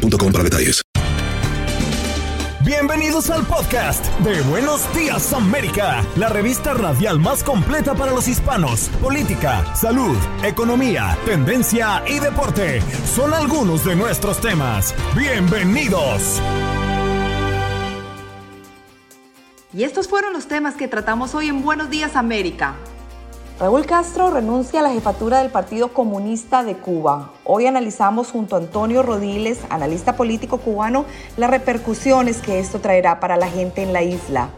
[0.00, 0.82] para detalles.
[2.64, 8.88] Bienvenidos al podcast de Buenos Días América, la revista radial más completa para los hispanos.
[9.02, 14.94] Política, salud, economía, tendencia y deporte son algunos de nuestros temas.
[15.16, 16.40] Bienvenidos.
[19.72, 22.76] Y estos fueron los temas que tratamos hoy en Buenos Días América.
[23.60, 27.32] Raúl Castro renuncia a la jefatura del Partido Comunista de Cuba.
[27.44, 31.04] Hoy analizamos junto a Antonio Rodiles, analista político cubano,
[31.36, 34.48] las repercusiones que esto traerá para la gente en la isla.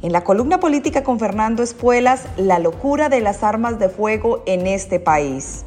[0.00, 4.66] En la columna política con Fernando Espuelas, la locura de las armas de fuego en
[4.66, 5.66] este país.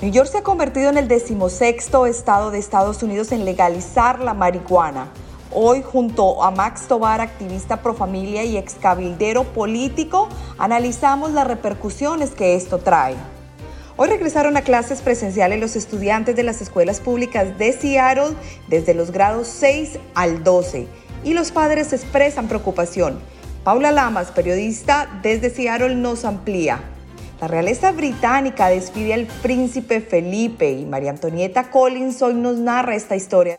[0.00, 4.32] New York se ha convertido en el decimosexto estado de Estados Unidos en legalizar la
[4.32, 5.08] marihuana.
[5.50, 12.32] Hoy, junto a Max Tobar, activista pro familia y ex cabildero político, analizamos las repercusiones
[12.32, 13.14] que esto trae.
[13.96, 18.36] Hoy regresaron a clases presenciales los estudiantes de las escuelas públicas de Seattle
[18.68, 20.86] desde los grados 6 al 12
[21.24, 23.18] y los padres expresan preocupación.
[23.64, 26.80] Paula Lamas, periodista desde Seattle, nos amplía.
[27.40, 33.16] La realeza británica despide al príncipe Felipe y María Antonieta Collins hoy nos narra esta
[33.16, 33.58] historia.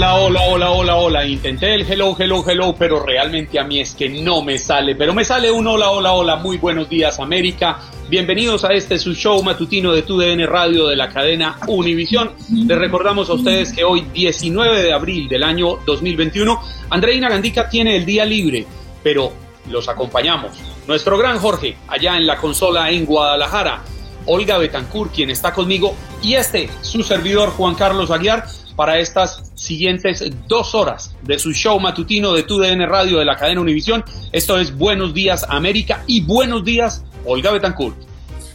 [0.00, 1.26] Hola, hola, hola, hola, hola.
[1.26, 4.96] Intenté el hello, hello, hello, pero realmente a mí es que no me sale.
[4.96, 6.36] Pero me sale un hola, hola, hola.
[6.36, 7.78] Muy buenos días, América.
[8.08, 12.30] Bienvenidos a este su show matutino de TUDN Radio de la cadena Univisión.
[12.48, 17.94] Les recordamos a ustedes que hoy, 19 de abril del año 2021, Andreina Gandica tiene
[17.96, 18.64] el día libre,
[19.02, 19.34] pero
[19.68, 20.52] los acompañamos.
[20.86, 23.82] Nuestro gran Jorge, allá en la consola en Guadalajara.
[24.24, 28.46] Olga Betancourt, quien está conmigo, y este, su servidor Juan Carlos Aguiar
[28.80, 33.60] para estas siguientes dos horas de su show matutino de TUDN Radio de la cadena
[33.60, 34.02] Univisión.
[34.32, 37.94] Esto es Buenos Días América y Buenos Días Olga Betancourt.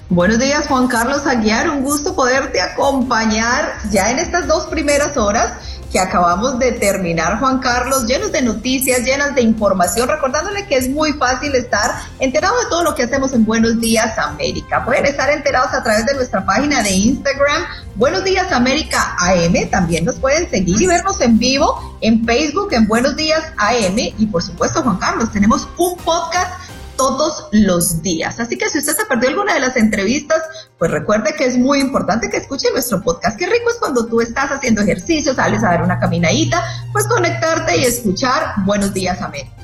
[0.09, 5.59] Buenos días Juan Carlos Aguiar, un gusto poderte acompañar ya en estas dos primeras horas
[5.91, 10.89] que acabamos de terminar, Juan Carlos, llenos de noticias, llenas de información, recordándole que es
[10.89, 14.83] muy fácil estar enterado de todo lo que hacemos en Buenos Días América.
[14.83, 17.63] Pueden estar enterados a través de nuestra página de Instagram,
[17.95, 22.89] Buenos Días América AM, también nos pueden seguir y vernos en vivo en Facebook, en
[22.89, 26.59] Buenos Días AM, y por supuesto, Juan Carlos, tenemos un podcast
[26.97, 28.37] todos los días.
[28.41, 30.41] Así que si usted se perdió alguna de las entrevistas,
[30.77, 33.39] pues recuerde que es muy importante que escuche nuestro podcast.
[33.39, 37.77] Qué rico es cuando tú estás haciendo ejercicio, sales a dar una caminadita, pues conectarte
[37.77, 39.54] y escuchar Buenos Días América.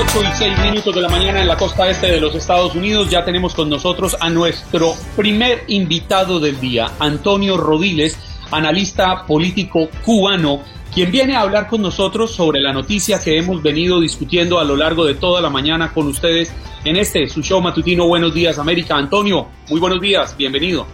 [0.00, 3.10] 8 y 6 minutos de la mañana en la costa este de los Estados Unidos.
[3.10, 8.16] Ya tenemos con nosotros a nuestro primer invitado del día, Antonio Rodiles,
[8.50, 10.62] analista político cubano,
[10.94, 14.74] quien viene a hablar con nosotros sobre la noticia que hemos venido discutiendo a lo
[14.74, 16.50] largo de toda la mañana con ustedes
[16.82, 18.96] en este, su show matutino Buenos Días América.
[18.96, 20.86] Antonio, muy buenos días, bienvenido.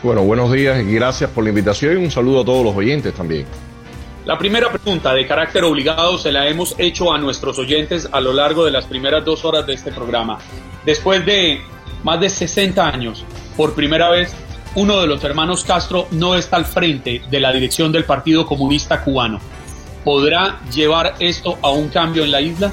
[0.00, 3.14] Bueno, buenos días y gracias por la invitación y un saludo a todos los oyentes
[3.14, 3.46] también.
[4.24, 8.32] La primera pregunta de carácter obligado se la hemos hecho a nuestros oyentes a lo
[8.32, 10.38] largo de las primeras dos horas de este programa.
[10.86, 11.60] Después de
[12.02, 13.22] más de 60 años,
[13.54, 14.34] por primera vez,
[14.76, 19.04] uno de los hermanos Castro no está al frente de la dirección del Partido Comunista
[19.04, 19.40] Cubano.
[20.04, 22.72] ¿Podrá llevar esto a un cambio en la isla?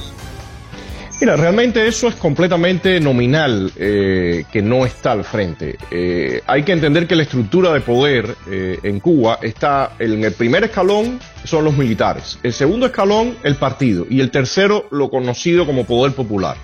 [1.22, 5.78] Mira, realmente eso es completamente nominal, eh, que no está al frente.
[5.92, 10.34] Eh, hay que entender que la estructura de poder eh, en Cuba está en el
[10.34, 15.68] primer escalón son los militares, el segundo escalón el partido y el tercero lo conocido
[15.68, 16.58] como poder popular.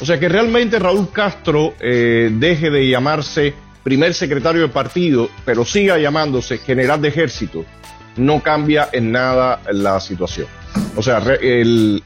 [0.00, 3.52] O sea que realmente Raúl Castro deje de llamarse
[3.82, 7.64] primer secretario de partido, pero siga llamándose general de ejército,
[8.16, 10.46] no cambia en nada la situación.
[10.96, 11.20] O sea,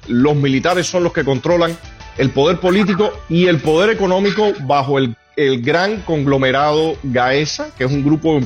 [0.09, 1.77] los militares son los que controlan
[2.19, 5.17] el poder político y el poder económico bajo el,
[5.63, 8.37] gran conglomerado GAESA, que es un grupo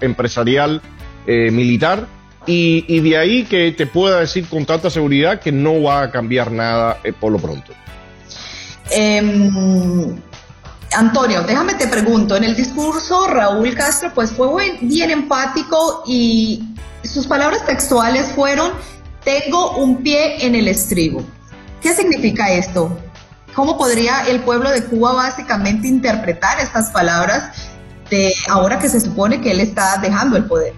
[0.00, 0.80] empresarial
[1.26, 2.06] eh, militar,
[2.46, 6.50] y, de ahí que te pueda decir con tanta seguridad que no va a cambiar
[6.50, 7.74] nada eh, por lo pronto.
[8.90, 10.16] Em,
[10.96, 16.62] Antonio, déjame te pregunto, en el discurso Raúl Castro pues fue bien empático y
[17.04, 18.72] sus palabras textuales fueron,
[19.22, 21.22] tengo un pie en el estribo.
[21.82, 22.98] ¿Qué significa esto?
[23.58, 27.72] ¿Cómo podría el pueblo de Cuba básicamente interpretar estas palabras
[28.08, 30.74] de ahora que se supone que él está dejando el poder?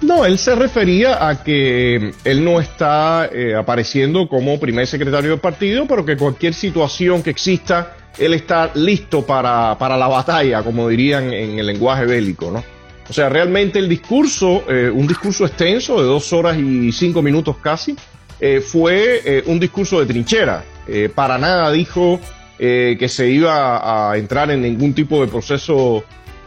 [0.00, 5.40] No, él se refería a que él no está eh, apareciendo como primer secretario del
[5.40, 10.88] partido, pero que cualquier situación que exista, él está listo para, para la batalla, como
[10.88, 12.64] dirían en el lenguaje bélico, ¿no?
[13.06, 17.58] O sea, realmente el discurso, eh, un discurso extenso de dos horas y cinco minutos
[17.62, 17.94] casi,
[18.40, 20.71] eh, fue un discurso de trinchera.
[21.14, 22.20] Para nada dijo
[22.58, 26.04] que se iba a entrar en ningún tipo de proceso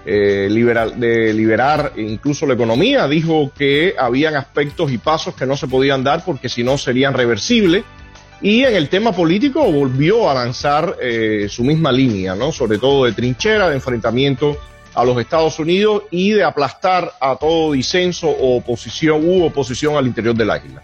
[0.08, 0.48] eh,
[0.98, 6.04] de liberar incluso la economía, dijo que habían aspectos y pasos que no se podían
[6.04, 7.84] dar porque si no serían reversibles.
[8.40, 12.52] Y en el tema político volvió a lanzar eh, su misma línea, ¿no?
[12.52, 14.56] sobre todo de trinchera, de enfrentamiento
[14.94, 20.06] a los Estados Unidos y de aplastar a todo disenso o oposición u oposición al
[20.06, 20.84] interior de la isla.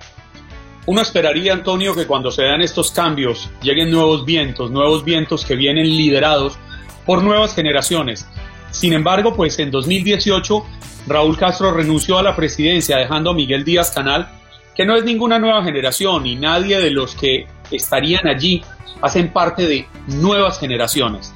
[0.87, 5.55] Uno esperaría, Antonio, que cuando se dan estos cambios lleguen nuevos vientos, nuevos vientos que
[5.55, 6.57] vienen liderados
[7.05, 8.27] por nuevas generaciones.
[8.71, 10.65] Sin embargo, pues en 2018
[11.07, 14.29] Raúl Castro renunció a la presidencia dejando a Miguel Díaz Canal,
[14.75, 18.63] que no es ninguna nueva generación y nadie de los que estarían allí
[19.01, 21.33] hacen parte de nuevas generaciones.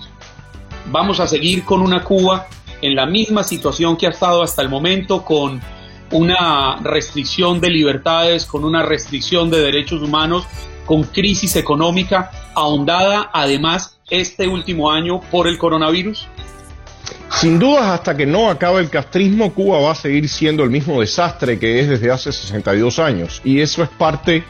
[0.87, 2.47] Vamos a seguir con una Cuba
[2.81, 5.61] en la misma situación que ha estado hasta el momento, con
[6.11, 10.45] una restricción de libertades, con una restricción de derechos humanos,
[10.85, 16.27] con crisis económica ahondada además este último año por el coronavirus?
[17.31, 21.01] Sin dudas, hasta que no acabe el castrismo, Cuba va a seguir siendo el mismo
[21.01, 23.41] desastre que es desde hace 62 años.
[23.43, 24.43] Y eso es parte,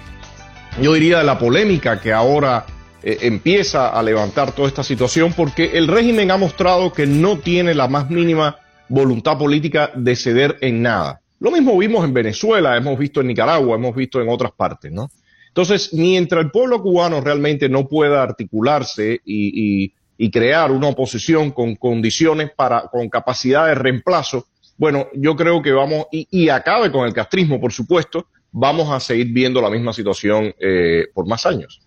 [0.82, 2.66] yo diría, de la polémica que ahora
[3.02, 7.74] eh, empieza a levantar toda esta situación, porque el régimen ha mostrado que no tiene
[7.74, 11.22] la más mínima voluntad política de ceder en nada.
[11.46, 15.10] Lo mismo vimos en Venezuela, hemos visto en Nicaragua, hemos visto en otras partes, ¿no?
[15.48, 21.76] Entonces, mientras el pueblo cubano realmente no pueda articularse y y crear una oposición con
[21.76, 24.48] condiciones para, con capacidad de reemplazo,
[24.78, 29.28] bueno, yo creo que vamos, y, acabe con el castrismo, por supuesto, vamos a seguir
[29.32, 31.82] viendo la misma situación eh, por más años.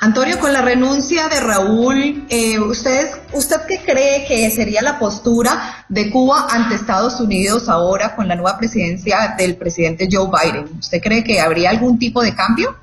[0.00, 5.86] Antonio, con la renuncia de Raúl, eh, ¿usted, ¿usted qué cree que sería la postura
[5.88, 10.66] de Cuba ante Estados Unidos ahora con la nueva presidencia del presidente Joe Biden?
[10.78, 12.76] ¿Usted cree que habría algún tipo de cambio?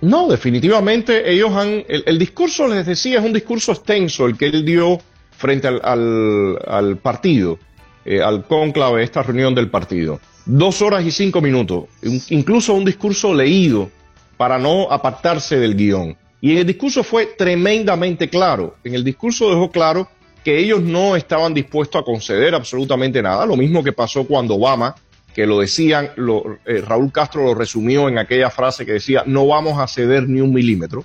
[0.00, 4.64] No, definitivamente ellos han, el, discurso, les decía, es un discurso extenso el que él
[4.64, 5.00] dio
[5.30, 7.58] frente al, partido,
[8.04, 10.20] eh, al cónclave, esta reunión del partido.
[10.44, 11.84] Dos horas y cinco minutos,
[12.30, 13.90] incluso un discurso leído
[14.42, 16.16] para no apartarse del guion.
[16.40, 18.74] Y en el discurso fue tremendamente claro.
[18.82, 20.08] En el discurso dejó claro
[20.42, 24.96] que ellos no estaban dispuestos a conceder absolutamente nada, lo mismo que pasó cuando Obama
[25.32, 29.46] que lo decían, lo, eh, Raúl Castro lo resumió en aquella frase que decía, no
[29.46, 31.04] vamos a ceder ni un milímetro.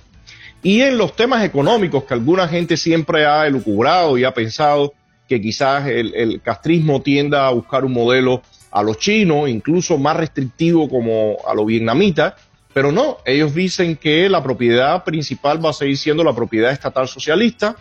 [0.60, 4.94] Y en los temas económicos que alguna gente siempre ha elucubrado y ha pensado
[5.28, 8.42] que quizás el, castrismo tienda a buscar un modelo
[8.72, 12.34] a los chinos, incluso más restrictivo como a los vietnamitas,
[12.72, 17.08] pero no, ellos dicen que la propiedad principal va a seguir siendo la propiedad estatal
[17.08, 17.76] socialista,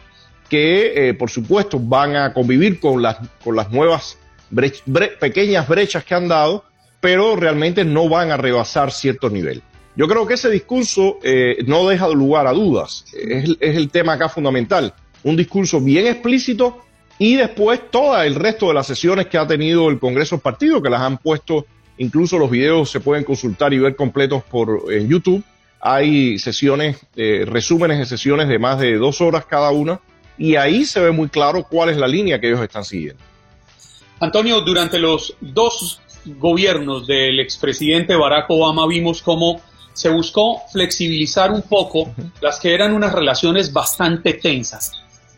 [0.49, 4.17] que eh, por supuesto van a convivir con las, con las nuevas
[5.19, 6.63] pequeñas brechas que han dado,
[7.01, 9.61] pero realmente no van a rebasar cierto nivel.
[9.95, 14.29] Yo creo que ese discurso eh, no deja lugar a dudas, es, el tema acá
[14.29, 14.93] fundamental.
[15.23, 16.85] Un discurso bien explícito
[17.17, 20.89] y después todo el resto de las sesiones que ha tenido el Congreso Partido, que
[20.89, 21.65] las han puesto,
[21.97, 25.43] incluso los videos se pueden consultar y ver completos por en YouTube.
[25.79, 29.99] Hay sesiones, eh, resúmenes de sesiones de más de dos horas cada una,
[30.37, 33.21] y ahí se ve muy claro cuál es la línea que ellos están siguiendo.
[34.19, 39.61] Antonio, durante los dos gobiernos del expresidente Barack Obama vimos cómo
[39.93, 44.91] se buscó flexibilizar un poco las que eran unas relaciones bastante tensas.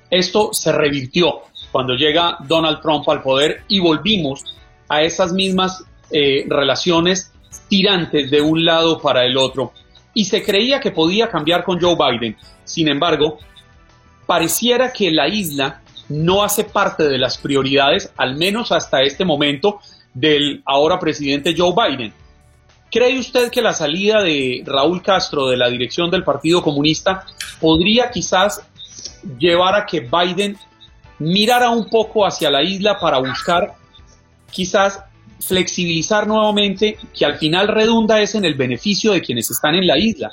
[0.09, 4.43] Esto se revirtió cuando llega Donald Trump al poder y volvimos
[4.87, 7.31] a esas mismas eh, relaciones
[7.67, 9.73] tirantes de un lado para el otro.
[10.13, 12.35] Y se creía que podía cambiar con Joe Biden.
[12.63, 13.37] Sin embargo,
[14.25, 19.79] pareciera que la isla no hace parte de las prioridades, al menos hasta este momento,
[20.13, 22.13] del ahora presidente Joe Biden.
[22.91, 27.23] ¿Cree usted que la salida de Raúl Castro de la dirección del Partido Comunista
[27.61, 28.63] podría quizás
[29.37, 30.57] llevar a que Biden
[31.19, 33.75] mirara un poco hacia la isla para buscar
[34.51, 35.03] quizás
[35.39, 39.97] flexibilizar nuevamente, que al final redunda es en el beneficio de quienes están en la
[39.97, 40.31] isla?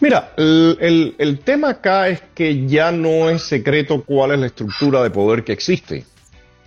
[0.00, 5.10] Mira, el, tema acá es que ya no es secreto cuál es la estructura de
[5.10, 6.04] poder que existe.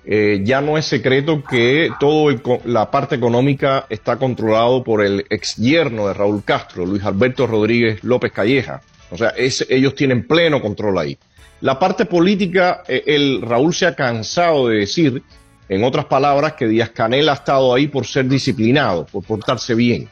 [0.05, 5.57] Eh, ya no es secreto que toda la parte económica está controlado por el ex
[5.57, 8.81] yerno de Raúl Castro, Luis Alberto Rodríguez López Calleja.
[9.11, 11.17] O sea, ellos tienen pleno control ahí.
[11.61, 15.23] La parte política, eh, el Raúl se ha cansado de decir,
[15.69, 20.09] en otras palabras, que Díaz Canel ha estado ahí por ser disciplinado, por portarse bien.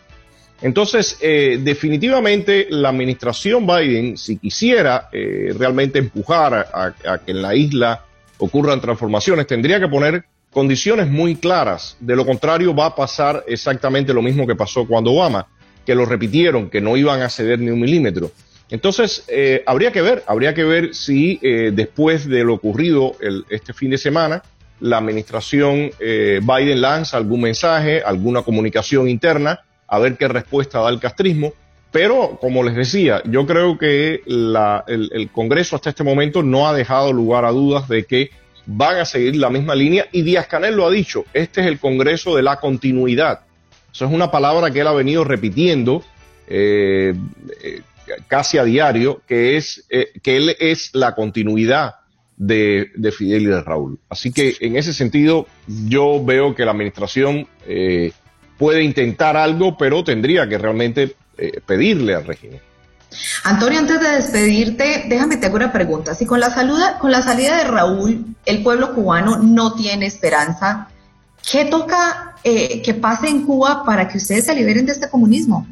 [0.61, 8.05] Entonces, eh, definitivamente la administración Biden, si quisiera realmente empujar a que en la isla
[8.37, 11.97] ocurran transformaciones, tendría que poner condiciones muy claras.
[11.99, 15.45] De lo contrario, va a pasar exactamente lo mismo que pasó cuando Obama,
[15.85, 18.31] que lo repitieron, que no iban a ceder ni un milímetro.
[18.69, 23.17] Entonces, eh, habría que ver, habría que ver si eh, después de lo ocurrido
[23.49, 24.43] este fin de semana,
[24.79, 30.89] la administración eh, Biden lanza algún mensaje, alguna comunicación interna, a ver qué respuesta da
[30.89, 31.53] el castrismo.
[31.91, 37.13] Pero, como les decía, yo creo que el, Congreso hasta este momento no ha dejado
[37.13, 38.31] lugar a dudas de que
[38.65, 41.79] van a seguir la misma línea y Díaz Canel lo ha dicho, este es el
[41.79, 43.41] Congreso de la continuidad.
[43.93, 46.03] Eso es una palabra que él ha venido repitiendo
[46.47, 47.13] eh,
[47.63, 47.81] eh,
[48.27, 49.87] casi a diario, que es
[50.21, 51.95] que él es la continuidad
[52.37, 53.99] de, Fidel y de Raúl.
[54.09, 57.47] Así que en ese sentido yo veo que la administración
[58.57, 62.61] puede intentar algo, pero tendría que realmente eh, pedirle al régimen.
[63.43, 66.15] Antonio, antes de despedirte, déjame te hago una pregunta.
[66.15, 70.89] Si con la, con la salida de Raúl el pueblo cubano no tiene esperanza,
[71.49, 75.67] ¿qué toca eh, que pase en Cuba para que ustedes se liberen de este comunismo?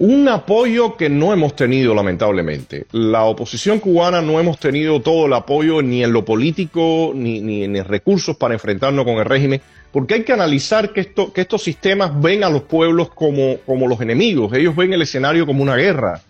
[0.00, 2.86] Un apoyo que no hemos tenido, lamentablemente.
[2.92, 7.64] La oposición cubana no hemos tenido todo el apoyo ni en lo político ni, ni
[7.64, 9.60] en recursos para enfrentarnos con el régimen
[9.92, 13.88] porque hay que analizar que, esto, que estos sistemas ven a los pueblos como, como
[13.88, 16.20] los enemigos, ellos ven el escenario como una guerra.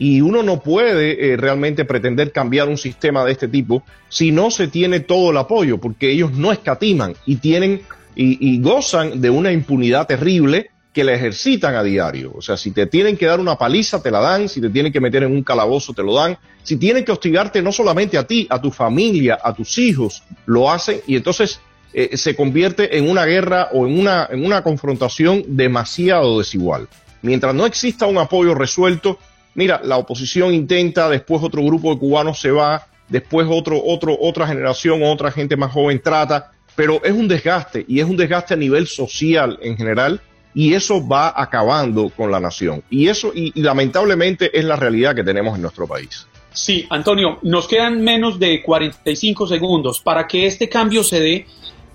[0.00, 4.52] Y uno no puede eh, realmente pretender cambiar un sistema de este tipo si no
[4.52, 7.82] se tiene todo el apoyo, porque ellos no escatiman y tienen
[8.20, 12.32] y, gozan de una impunidad terrible que la ejercitan a diario.
[12.34, 14.92] O sea, si te tienen que dar una paliza, te la dan, si te tienen
[14.92, 18.26] que meter en un calabozo, te lo dan, si tienen que hostigarte no solamente a
[18.26, 21.60] ti, a tu familia, a tus hijos, lo hacen y entonces
[21.92, 26.88] eh, se convierte en una guerra o en una, en una confrontación demasiado desigual.
[27.22, 29.18] Mientras no exista un apoyo resuelto,
[29.54, 34.46] mira, la oposición intenta, después otro grupo de cubanos se va, después otro, otro, otra
[34.46, 38.56] generación, otra gente más joven trata, pero es un desgaste y es un desgaste a
[38.56, 40.20] nivel social en general
[40.54, 42.82] y eso va acabando con la nación.
[42.90, 46.26] Y eso, y, lamentablemente, es la realidad que tenemos en nuestro país.
[46.52, 51.46] Sí, Antonio, nos quedan menos de 45 segundos para que este cambio se dé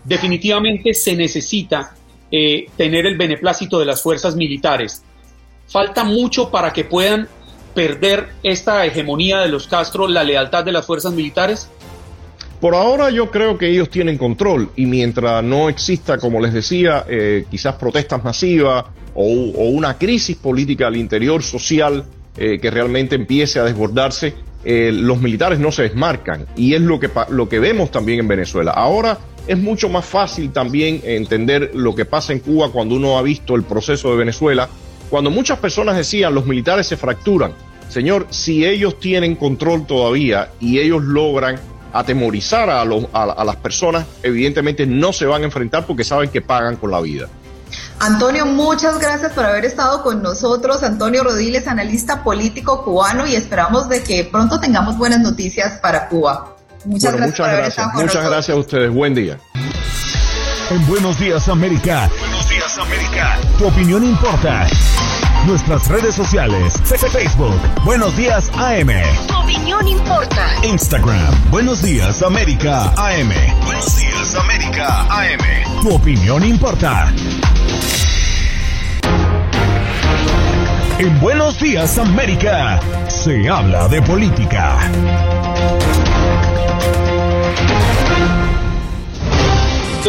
[0.04, 1.96] definitivamente se necesita
[2.32, 5.04] eh, tener el beneplácito de las fuerzas militares.
[5.68, 7.28] Falta mucho para que puedan
[7.74, 11.70] perder esta hegemonía de los Castro, la lealtad de las fuerzas militares.
[12.63, 17.03] Por ahora yo creo que ellos tienen control y mientras no exista, como les decía,
[17.10, 22.05] eh, quizás protestas masivas o, una crisis política al interior social
[22.38, 27.10] eh, que realmente empiece a desbordarse, los militares no se desmarcan y es lo que,
[27.32, 28.72] lo que vemos también en Venezuela.
[28.72, 33.22] Ahora es mucho más fácil también entender lo que pasa en Cuba cuando uno ha
[33.24, 34.70] visto el proceso de Venezuela,
[35.10, 37.51] cuando muchas personas decían los militares se fracturan.
[37.89, 41.60] Señor, si ellos tienen control todavía y ellos logran
[41.94, 46.76] atemorizar a, a, las personas, evidentemente no se van a enfrentar porque saben que pagan
[46.76, 47.28] con la vida.
[48.00, 50.84] Antonio, muchas gracias por haber estado con nosotros.
[50.84, 56.56] Antonio Rodiles, analista político cubano, y esperamos de que pronto tengamos buenas noticias para Cuba.
[56.86, 57.40] Muchas gracias.
[57.40, 58.94] Muchas gracias, muchas gracias a ustedes.
[58.94, 59.40] Buen día.
[60.70, 62.10] En Buenos Días América.
[62.20, 63.38] Buenos Días América.
[63.58, 64.68] Tu opinión importa.
[65.46, 66.74] Nuestras redes sociales.
[67.12, 67.60] Facebook.
[67.84, 68.88] Buenos Días AM.
[69.28, 70.48] Tu opinión importa.
[70.64, 71.52] Instagram.
[71.52, 73.30] Buenos Días América AM.
[73.66, 75.82] Buenos Días América AM.
[75.82, 77.14] Tu opinión importa.
[81.00, 84.80] En Buenos Días América se habla de política.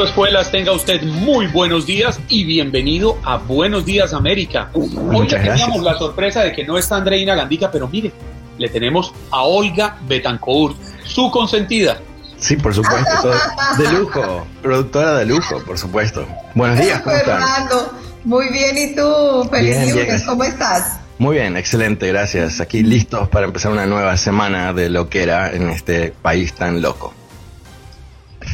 [0.02, 4.70] Escuelas, tenga usted muy buenos días y bienvenido a Buenos Días América.
[4.72, 8.10] Hoy le teníamos la sorpresa de que no está Andreina Gandica, pero mire,
[8.58, 10.76] le tenemos a Olga Betancourt.
[11.04, 12.00] su consentida.
[12.38, 13.30] Sí, por supuesto,
[13.78, 16.26] de lujo, productora de lujo, por supuesto.
[16.54, 17.40] Buenos días, ¿cómo están?
[17.40, 17.92] Fernando,
[18.24, 19.48] muy bien, ¿y tú?
[19.48, 20.98] Feliz lunes, ¿cómo estás?
[21.18, 22.60] Muy bien, excelente, gracias.
[22.60, 26.82] Aquí listos para empezar una nueva semana de lo que era en este país tan
[26.82, 27.14] loco.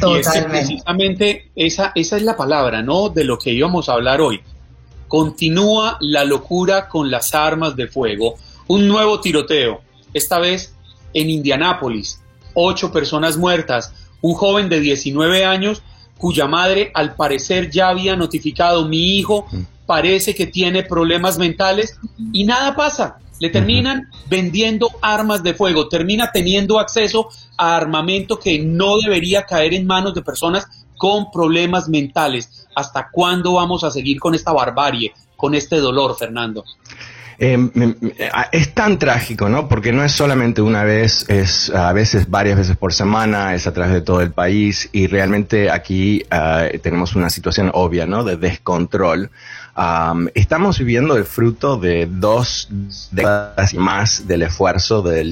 [0.01, 0.39] Totalmente.
[0.39, 3.09] Y precisamente esa, esa es la palabra, ¿no?
[3.09, 4.41] De lo que íbamos a hablar hoy.
[5.09, 8.37] Continúa la locura con las armas de fuego.
[8.69, 9.81] Un nuevo tiroteo,
[10.15, 10.75] esta vez
[11.15, 12.21] en Indianápolis.
[12.55, 13.93] Ocho personas muertas.
[14.21, 15.83] Un joven de 19 años
[16.21, 19.63] cuya madre al parecer ya había notificado, mi hijo mm.
[19.87, 21.99] parece que tiene problemas mentales
[22.33, 23.19] y nada pasa.
[23.41, 29.75] Le terminan vendiendo armas de fuego, termina teniendo acceso a armamento que no debería caer
[29.75, 32.69] en manos de personas con problemas mentales.
[32.77, 36.65] ¿Hasta cuándo vamos a seguir con esta barbarie, con este dolor, Fernando?
[37.43, 37.57] Eh,
[38.53, 39.67] es tan trágico, ¿no?
[39.67, 43.73] Porque no es solamente una vez, es a veces varias veces por semana, es a
[43.73, 48.25] través de todo el país y realmente aquí ah, tenemos una situación obvia, ¿no?
[48.25, 49.31] De descontrol
[50.35, 52.69] estamos viviendo el fruto de dos
[53.11, 55.25] décadas y más del esfuerzo de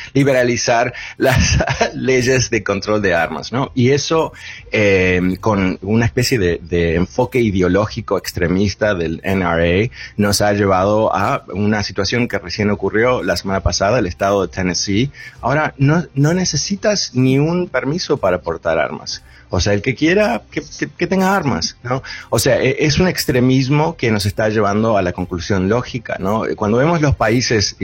[0.14, 1.58] liberalizar las
[1.94, 3.70] leyes de control de armas, ¿no?
[3.74, 4.32] Y eso
[4.70, 11.82] em, con una especie de, enfoque ideológico extremista del NRA nos ha llevado a una
[11.82, 15.10] situación que recién ocurrió la semana pasada, el estado de Tennessee.
[15.40, 19.22] Ahora no, no necesitas ni un permiso para portar armas.
[19.50, 22.02] O sea, el que quiera que, tenga armas, ¿no?
[22.30, 26.44] O sea, e, es un extremismo que nos está llevando a la conclusión lógica, ¿no?
[26.56, 27.76] Cuando vemos los países,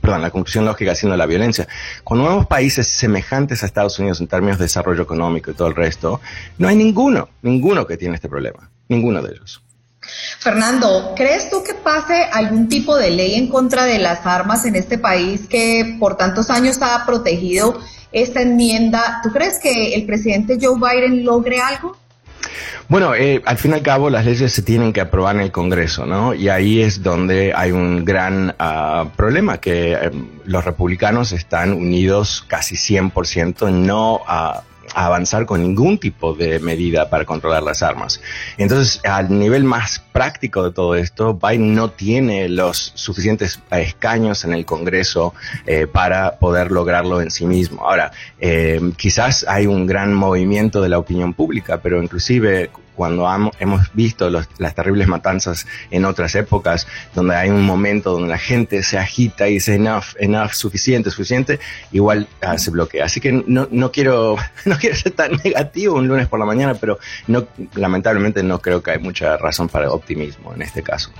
[0.00, 1.66] perdón, la conclusión lógica siendo la violencia,
[2.04, 5.74] cuando vemos países semejantes a Estados Unidos en términos de desarrollo económico y todo el
[5.74, 6.20] resto,
[6.58, 9.60] no hay ninguno, ninguno que tiene este problema, ninguno de ellos.
[10.38, 14.76] Fernando, ¿crees tú que pase algún tipo de ley en contra de las armas en
[14.76, 17.80] este país que por tantos años ha protegido
[18.22, 19.20] esta enmienda.
[19.22, 21.96] ¿Tú crees que el presidente Joe Biden logre algo?
[22.88, 25.52] Bueno, eh, al fin y al cabo las leyes se tienen que aprobar en el
[25.52, 26.32] Congreso, ¿no?
[26.32, 30.10] Y ahí es donde hay un gran ah, problema, que eh,
[30.44, 34.16] los republicanos están unidos casi 100% en no...
[34.16, 38.20] Uh, avanzar con ningún tipo de medida para controlar las armas.
[38.58, 44.52] Entonces, al nivel más práctico de todo esto, Biden no tiene los suficientes escaños en
[44.52, 45.34] el Congreso
[45.66, 47.82] eh, para poder lograrlo en sí mismo.
[47.86, 53.28] Ahora, eh, quizás hay un gran movimiento de la opinión pública, pero inclusive cuando
[53.60, 58.82] hemos visto las terribles matanzas en otras épocas, donde hay un momento donde la gente
[58.82, 61.60] se agita y dice enough, enough, suficiente, suficiente,
[61.92, 63.04] igual ah, se bloquea.
[63.04, 66.74] Así que no, no, quiero, no quiero ser tan negativo un lunes por la mañana,
[66.74, 66.98] pero
[67.74, 71.10] lamentablemente no creo que hay mucha razón para optimismo en este caso.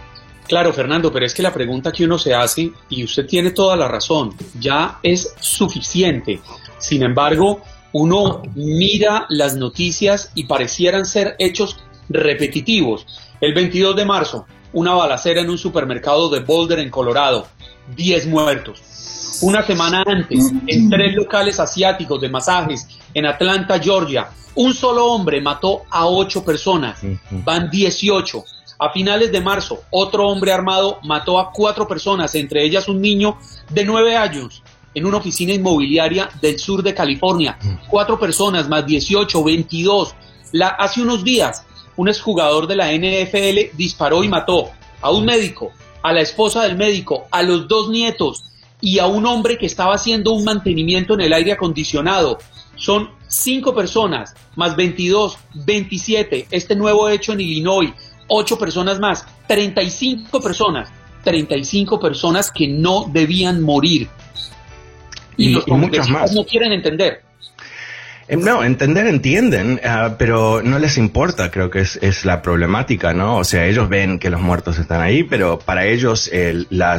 [0.49, 3.77] Claro, Fernando, pero es que la pregunta que uno se hace, y usted tiene toda
[3.77, 6.41] la razón, ya es suficiente.
[6.79, 13.07] Sin embargo, uno mira las noticias y parecieran ser hechos repetitivos.
[13.41, 17.47] El 22 de marzo, una balacera en un supermercado de Boulder, en Colorado,
[17.97, 18.83] 10 muertos.
[19.43, 25.41] Una semana antes, en tres locales asiáticos de masajes en Atlanta, Georgia, un solo hombre
[25.41, 28.45] mató a ocho personas, van 18.
[28.79, 33.39] A finales de marzo, otro hombre armado mató a cuatro personas, entre ellas un niño
[33.71, 34.63] de nueve años
[34.97, 37.59] en una oficina inmobiliaria del sur de California.
[37.63, 37.89] Mm.
[37.89, 40.15] Cuatro personas más 18, 22.
[40.53, 44.71] La, hace unos días, un exjugador de la NFL disparó y mató
[45.03, 45.71] a un médico,
[46.03, 48.45] a la esposa del médico, a los dos nietos
[48.81, 52.39] y a un hombre que estaba haciendo un mantenimiento en el aire acondicionado.
[52.77, 56.49] Son cinco personas, más 22, 27.
[56.51, 57.93] Este nuevo hecho en Illinois,
[58.29, 60.89] ocho personas más, 35 personas,
[61.23, 64.09] 35 personas que no debían morir
[65.37, 66.33] y, los muchos más.
[66.35, 67.23] no quieren entender.
[68.29, 73.13] Eh, no, entender entienden, ah, pero no les importa, creo que es, es, la problemática,
[73.13, 73.37] ¿no?
[73.37, 76.99] O sea, ellos ven que los muertos están ahí, pero para ellos el, la,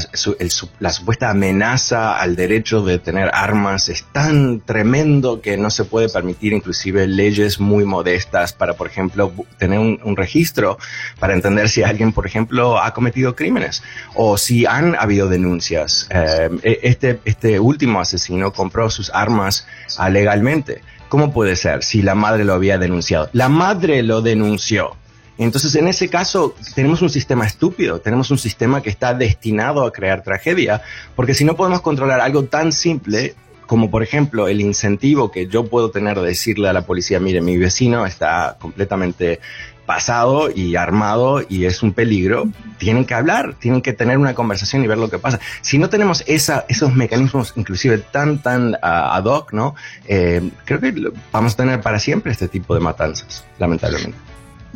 [0.80, 6.08] la, supuesta amenaza al derecho de tener armas es tan tremendo que no se puede
[6.08, 10.78] permitir inclusive leyes muy modestas para, por ejemplo, tener un, un registro
[11.20, 13.84] para entender si alguien, por ejemplo, ha cometido crímenes
[14.16, 16.08] o si han habido denuncias.
[16.10, 19.68] Eh, este, este último asesino compró sus armas
[20.00, 20.82] uh, legalmente.
[21.10, 23.30] ¿Cómo puede ser si la madre lo había denunciado?
[23.34, 24.96] La madre lo denunció.
[25.38, 29.92] Entonces, en ese caso, tenemos un sistema estúpido, tenemos un sistema que está destinado a
[29.92, 30.82] crear tragedia,
[31.16, 33.36] porque si no podemos controlar algo tan simple,
[33.68, 37.42] como por ejemplo el incentivo que yo puedo tener de decirle a la policía, mire,
[37.42, 39.40] mi vecino está completamente
[39.88, 42.48] pasado y armado y es un peligro,
[42.78, 45.40] tienen que hablar, tienen que tener una conversación y ver lo que pasa.
[45.62, 49.76] Si no tenemos esa, esos mecanismos inclusive tan, tan ah, ad hoc, ¿no?
[50.08, 50.94] Eh, creo que
[51.32, 54.27] vamos a tener para siempre este tipo de matanzas, lamentablemente.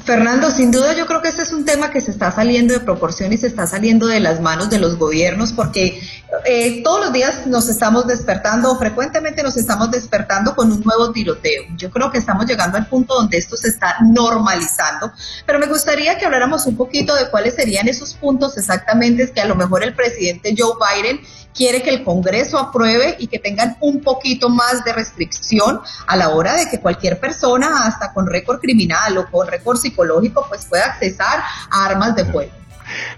[0.04, 2.80] Fernando, sin duda yo creo que este es un tema que se está saliendo de
[2.80, 6.02] proporción y se está saliendo de las manos de los gobiernos porque
[6.46, 11.12] eh, todos los días nos estamos despertando o frecuentemente nos estamos despertando con un nuevo
[11.12, 11.64] tiroteo.
[11.76, 15.12] Yo creo que estamos llegando al punto donde esto se está normalizando,
[15.46, 19.46] pero me gustaría que habláramos un poquito de cuáles serían esos puntos exactamente que a
[19.46, 21.22] lo mejor el presidente Joe Biden
[21.54, 26.30] quiere que el Congreso apruebe y que tengan un poquito más de restricción a la
[26.30, 30.86] hora de que cualquier persona, hasta con récord criminal o con récord psicológico, pues pueda
[30.86, 32.52] accesar a armas de fuego.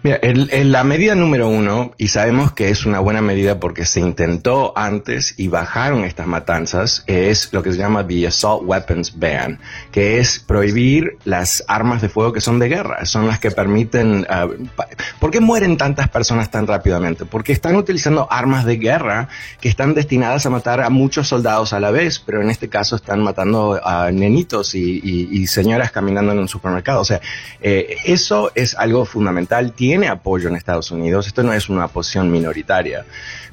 [0.03, 4.73] Mira, la medida número uno, y sabemos que es una buena medida porque se intentó
[4.75, 9.59] antes y bajaron estas matanzas, es lo que se llama the Assault Weapons Ban,
[9.91, 14.27] que es prohibir las armas de fuego que son de guerra, son las que permiten...
[14.29, 14.65] Uh,
[15.19, 17.25] ¿Por qué mueren tantas personas tan rápidamente?
[17.25, 19.29] Porque están utilizando armas de guerra
[19.62, 22.95] que están destinadas a matar a muchos soldados a la vez, pero en este caso
[22.95, 27.01] están matando a nenitos y, señoras caminando en un supermercado.
[27.01, 27.21] O sea,
[27.62, 32.32] eh, eso es algo fundamental tiene apoyo en Estados Unidos, esto no es una posición
[32.32, 33.06] minoritaria.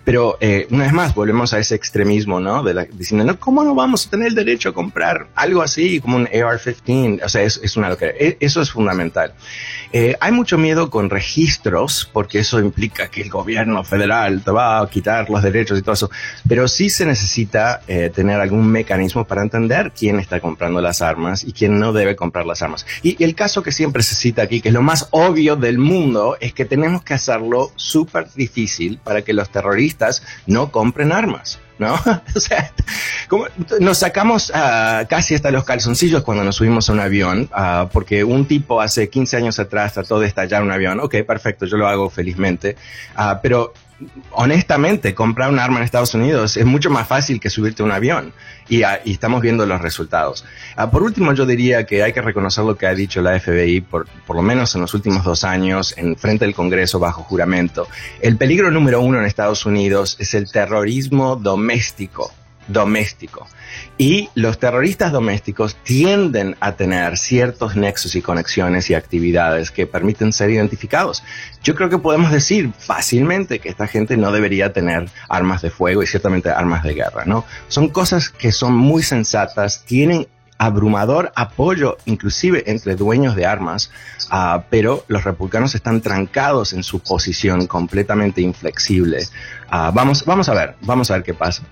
[0.04, 2.62] Pero eh, una vez más, volvemos a ese extremismo, ¿no?
[2.62, 6.00] De la, diciendo, no, ¿cómo no vamos a tener el derecho a comprar algo así
[6.00, 7.22] como un AR-15?
[7.24, 8.10] O sea, es, es una locura.
[8.10, 9.34] E, eso es fundamental.
[9.92, 14.80] Eh, hay mucho miedo con registros, porque eso implica que el gobierno federal te va
[14.80, 16.10] a quitar los derechos y todo eso.
[16.48, 21.44] Pero sí se necesita eh, tener algún mecanismo para entender quién está comprando las armas
[21.44, 22.86] y quién no debe comprar las armas.
[23.02, 25.78] Y, y el caso que siempre se cita aquí, que es lo más obvio del
[25.78, 29.89] mundo, es que tenemos que hacerlo súper difícil para que los terroristas
[30.46, 31.59] no compren armas.
[31.81, 31.94] ¿no?
[32.37, 32.70] o sea,
[33.81, 38.22] nos sacamos uh, casi hasta los calzoncillos cuando nos subimos a un avión, uh, porque
[38.22, 41.00] un tipo hace 15 años atrás trató de estallar un avión.
[41.00, 42.76] Ok, perfecto, yo lo hago felizmente.
[43.16, 43.72] Uh, pero
[44.32, 47.92] honestamente, comprar un arma en Estados Unidos es mucho más fácil que subirte a un
[47.92, 48.32] avión
[48.68, 50.44] y, ah, estamos viendo los resultados.
[50.76, 53.80] Ah, por último, yo diría que hay que reconocer lo que ha dicho la FBI,
[53.80, 57.88] por, por lo menos en los últimos dos años, en frente del Congreso bajo juramento.
[58.20, 62.32] El peligro número uno en Estados Unidos es el terrorismo doméstico
[62.72, 63.46] doméstico.
[63.98, 70.33] Y los terroristas domésticos tienden a tener ciertos nexos y conexiones y actividades que permiten
[70.33, 71.22] ser identificados.
[71.62, 76.02] Yo creo que podemos decir fácilmente que esta gente no debería tener armas de fuego
[76.02, 77.44] y ciertamente armas de guerra, ¿no?
[77.68, 80.26] Son cosas que son muy sensatas, tienen
[80.61, 83.90] abrumador apoyo inclusive entre dueños de armas,
[84.30, 89.22] uh, pero los republicanos están trancados en su posición completamente inflexible.
[89.72, 91.62] Uh, vamos, vamos a ver, vamos a ver qué pasa.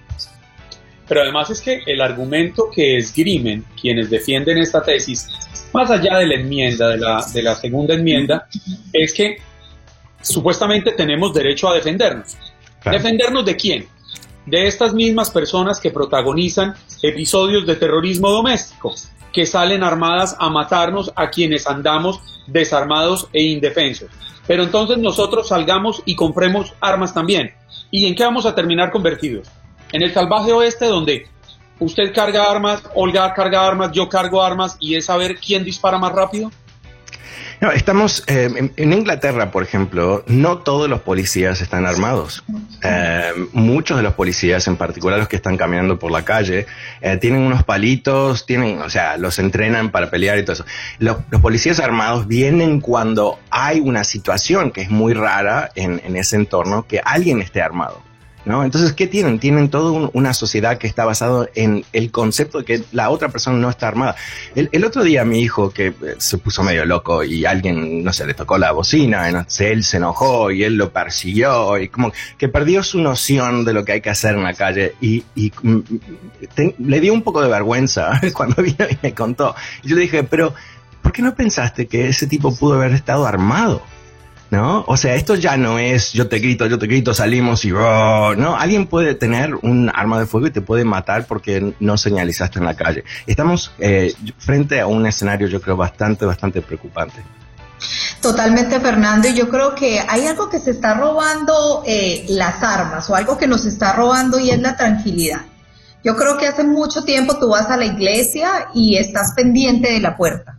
[1.09, 5.29] Pero además es que el argumento que esgrimen quienes defienden esta tesis,
[5.73, 8.47] más allá de la enmienda, de la, de la segunda enmienda,
[8.93, 9.39] es que
[10.21, 12.37] supuestamente tenemos derecho a defendernos.
[12.85, 13.89] ¿Defendernos de quién?
[14.47, 18.95] De estas mismas personas que protagonizan episodios de terrorismo doméstico,
[19.33, 24.11] que salen armadas a matarnos a quienes andamos desarmados e indefensos.
[24.47, 27.53] Pero entonces nosotros salgamos y compremos armas también.
[27.91, 29.49] ¿Y en qué vamos a terminar convertidos?
[29.93, 31.27] En el salvaje oeste donde
[31.79, 36.13] usted carga armas, Olga carga armas, yo cargo armas y es saber quién dispara más
[36.13, 36.51] rápido?
[37.61, 42.45] No, estamos eh, en, Inglaterra, por ejemplo, no todos los policías están armados.
[42.85, 46.67] Eh, muchos de los policías, en particular los que están caminando por la calle,
[47.01, 50.65] eh, tienen unos palitos, tienen, o sea, los entrenan para pelear y todo eso.
[51.01, 56.37] Los, policías armados vienen cuando hay una situación que es muy rara en, en ese
[56.37, 58.08] entorno, que alguien esté armado.
[58.49, 58.65] ¿No?
[58.65, 59.39] Entonces, ¿qué tienen?
[59.39, 63.59] Tienen toda una sociedad que está basada en el concepto de que la otra persona
[63.59, 64.17] no está armada.
[64.55, 68.27] El, otro día mi hijo, que eh, se puso medio loco y alguien, no sé,
[68.27, 72.83] le tocó la bocina, él se enojó y él lo persiguió y como que perdió
[72.83, 75.23] su noción de lo que hay que hacer en la calle y,
[75.63, 75.79] mm,
[76.79, 79.55] le dio un poco de vergüenza cuando vino y me contó.
[79.83, 80.55] Y yo le dije, pero
[81.03, 83.83] ¿por qué no pensaste que ese tipo pudo haber estado armado?
[84.51, 84.85] ¿No?
[84.87, 88.35] O sea, esto ya no es yo te grito, yo te grito, salimos y oh,
[88.37, 92.59] no, alguien puede tener un arma de fuego y te puede matar porque no señalizaste
[92.59, 93.05] en la calle.
[93.27, 97.23] Estamos eh, frente a un escenario yo creo bastante, bastante preocupante.
[98.21, 99.29] Totalmente, Fernando.
[99.29, 103.39] Y yo creo que hay algo que se está robando eh, las armas o algo
[103.39, 105.43] que nos está robando y es la tranquilidad.
[106.03, 110.01] Yo creo que hace mucho tiempo tú vas a la iglesia y estás pendiente de
[110.01, 110.58] la puerta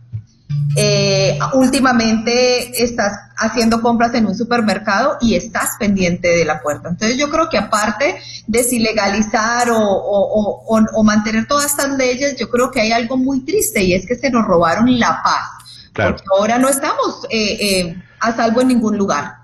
[0.76, 6.90] eh, últimamente estás haciendo compras en un supermercado y estás pendiente de la puerta.
[6.90, 12.70] Entonces yo creo que aparte de si legalizar o, mantener todas estas leyes, yo creo
[12.70, 15.92] que hay algo muy triste y es que se nos robaron la paz.
[15.92, 19.34] Porque ahora no estamos eh, eh, a salvo en ningún lugar.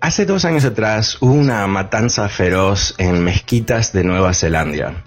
[0.00, 5.02] hace dos años atrás hubo una matanza feroz en mezquitas de Nueva Zelanda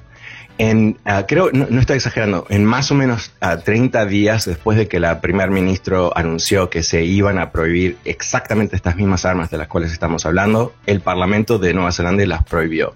[0.57, 4.87] en, ah, creo, no, estoy exagerando, en más o menos 30 ah, días después de
[4.87, 9.57] que la primer ministro anunció que se iban a prohibir exactamente estas mismas armas de
[9.57, 12.93] las cuales estamos hablando, el Parlamento de Nueva Zelanda las prohibió.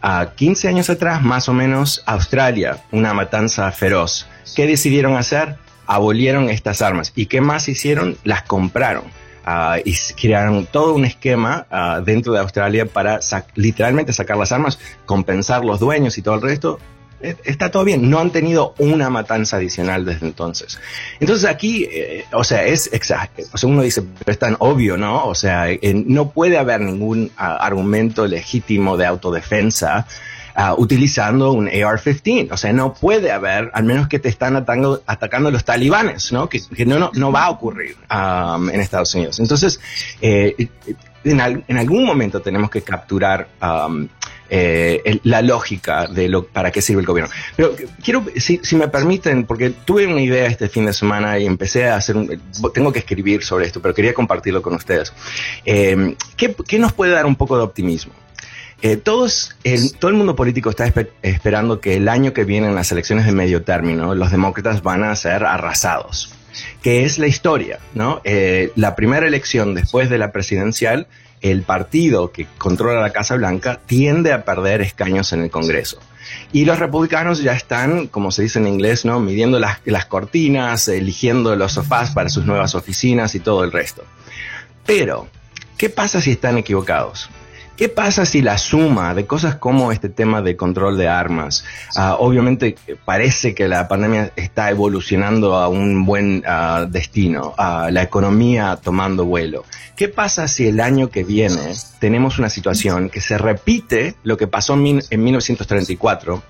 [0.00, 4.26] Ah, 15 años atrás, más o menos, Australia, una matanza feroz.
[4.54, 5.56] ¿Qué decidieron hacer?
[5.86, 7.12] Abolieron estas armas.
[7.16, 8.16] ¿Y qué más hicieron?
[8.24, 9.04] Las compraron.
[9.50, 13.18] Ah, y crearon todo un esquema ah, dentro de Australia para
[13.54, 16.78] literalmente sacar las armas, compensar los dueños y todo el resto.
[17.22, 20.78] E, está todo bien, no han tenido una matanza adicional desde entonces.
[21.18, 24.98] Entonces aquí, eh, o sea, es exacto, o sea, uno dice, pero es tan obvio,
[24.98, 25.24] ¿no?
[25.24, 30.06] O sea, no puede haber ningún ah, argumento legítimo de autodefensa
[30.60, 32.48] Ah, utilizando un AR-15.
[32.50, 36.48] O sea, no puede haber, al menos que te están atacando, atacando los talibanes, ¿no?
[36.48, 39.38] Que, no, no, va a ocurrir um, en Estados Unidos.
[39.38, 39.80] Entonces,
[40.20, 40.68] eh,
[41.22, 43.46] en, algún momento tenemos que capturar
[44.50, 47.32] eh, la lógica de lo para qué sirve el gobierno.
[47.54, 51.88] Pero quiero, si, me permiten, porque tuve una idea este fin de semana y empecé
[51.88, 52.36] a hacer un,
[52.74, 55.12] tengo que escribir sobre esto, pero quería compartirlo con ustedes.
[55.64, 58.12] Eh, ¿qué, ¿Qué nos puede dar un poco de optimismo?
[58.80, 62.76] Eh, todos, el, todo el mundo político está esperando que el año que viene en
[62.76, 66.32] las elecciones de medio término los demócratas van a ser arrasados,
[66.80, 68.20] que es la historia, ¿no?
[68.22, 71.08] Eh, la primera elección después de la presidencial,
[71.40, 75.98] el partido que controla la Casa Blanca tiende a perder escaños en el Congreso.
[76.52, 79.18] Y los republicanos ya están, como se dice en inglés, ¿no?
[79.18, 84.04] midiendo las, las cortinas, eligiendo los sofás para sus nuevas oficinas y todo el resto.
[84.86, 85.28] Pero,
[85.76, 87.28] ¿qué pasa si están equivocados?
[87.78, 91.64] ¿Qué pasa si la suma de cosas como este tema de control de armas,
[91.94, 98.02] ah, obviamente parece que la pandemia está evolucionando a un buen ah, destino, uh, la
[98.02, 99.64] economía tomando vuelo?
[99.94, 104.48] ¿Qué pasa si el año que viene tenemos una situación que se repite lo que
[104.48, 106.42] pasó en, 1934?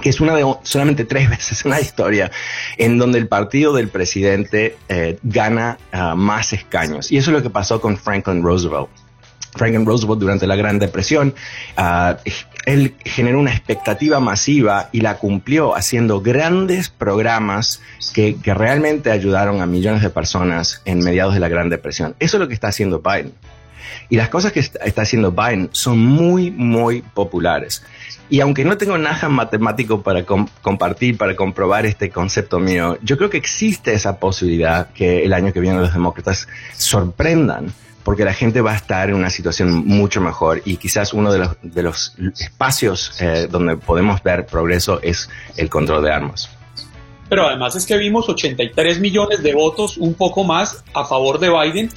[0.00, 2.30] que es una de solamente tres veces en la historia
[2.78, 5.76] en donde el partido del presidente eh, gana
[6.16, 7.12] más escaños.
[7.12, 8.88] Y eso es lo que pasó con Franklin Roosevelt.
[9.54, 11.34] Franklin Roosevelt durante la Gran Depresión,
[11.76, 12.16] ah,
[12.64, 17.80] él generó una expectativa masiva y la cumplió haciendo grandes programas
[18.14, 22.14] que, que, realmente ayudaron a millones de personas en mediados de la Gran Depresión.
[22.18, 23.32] Eso es lo que está haciendo Biden.
[24.08, 27.82] Y las cosas que está haciendo Biden son muy, muy populares.
[28.28, 33.30] Y aunque no tengo nada matemático para compartir, para comprobar este concepto mío, yo creo
[33.30, 37.72] que existe esa posibilidad que el año que viene los demócratas sorprendan
[38.04, 41.38] porque la gente va a estar en una situación mucho mejor y quizás uno de
[41.38, 46.50] los, de los espacios eh, donde podemos ver progreso es el control de armas.
[47.28, 51.48] Pero además es que vimos 83 millones de votos, un poco más, a favor de
[51.48, 51.90] Biden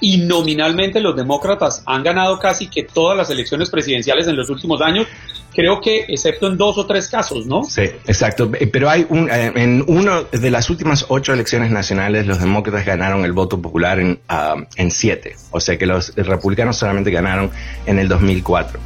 [0.00, 4.82] y nominalmente los demócratas han ganado casi que todas las elecciones presidenciales en los últimos
[4.82, 5.06] años,
[5.54, 7.64] creo que excepto en dos o tres casos, ¿no?
[7.64, 8.50] Sí, exacto.
[8.58, 12.84] Eh, pero hay un, eh, en una de las últimas ocho elecciones nacionales, los demócratas
[12.84, 15.36] ganaron el voto popular en, ah, en siete.
[15.50, 17.50] O sea que los republicanos solamente ganaron
[17.86, 18.80] en el 2004.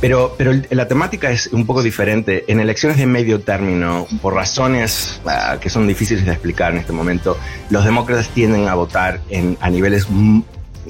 [0.00, 2.44] Pero, pero la temática es un poco diferente.
[2.48, 6.92] En elecciones de medio término, por razones ah, que son difíciles de explicar en este
[6.92, 7.36] momento,
[7.68, 10.06] los demócratas tienden a votar en, a niveles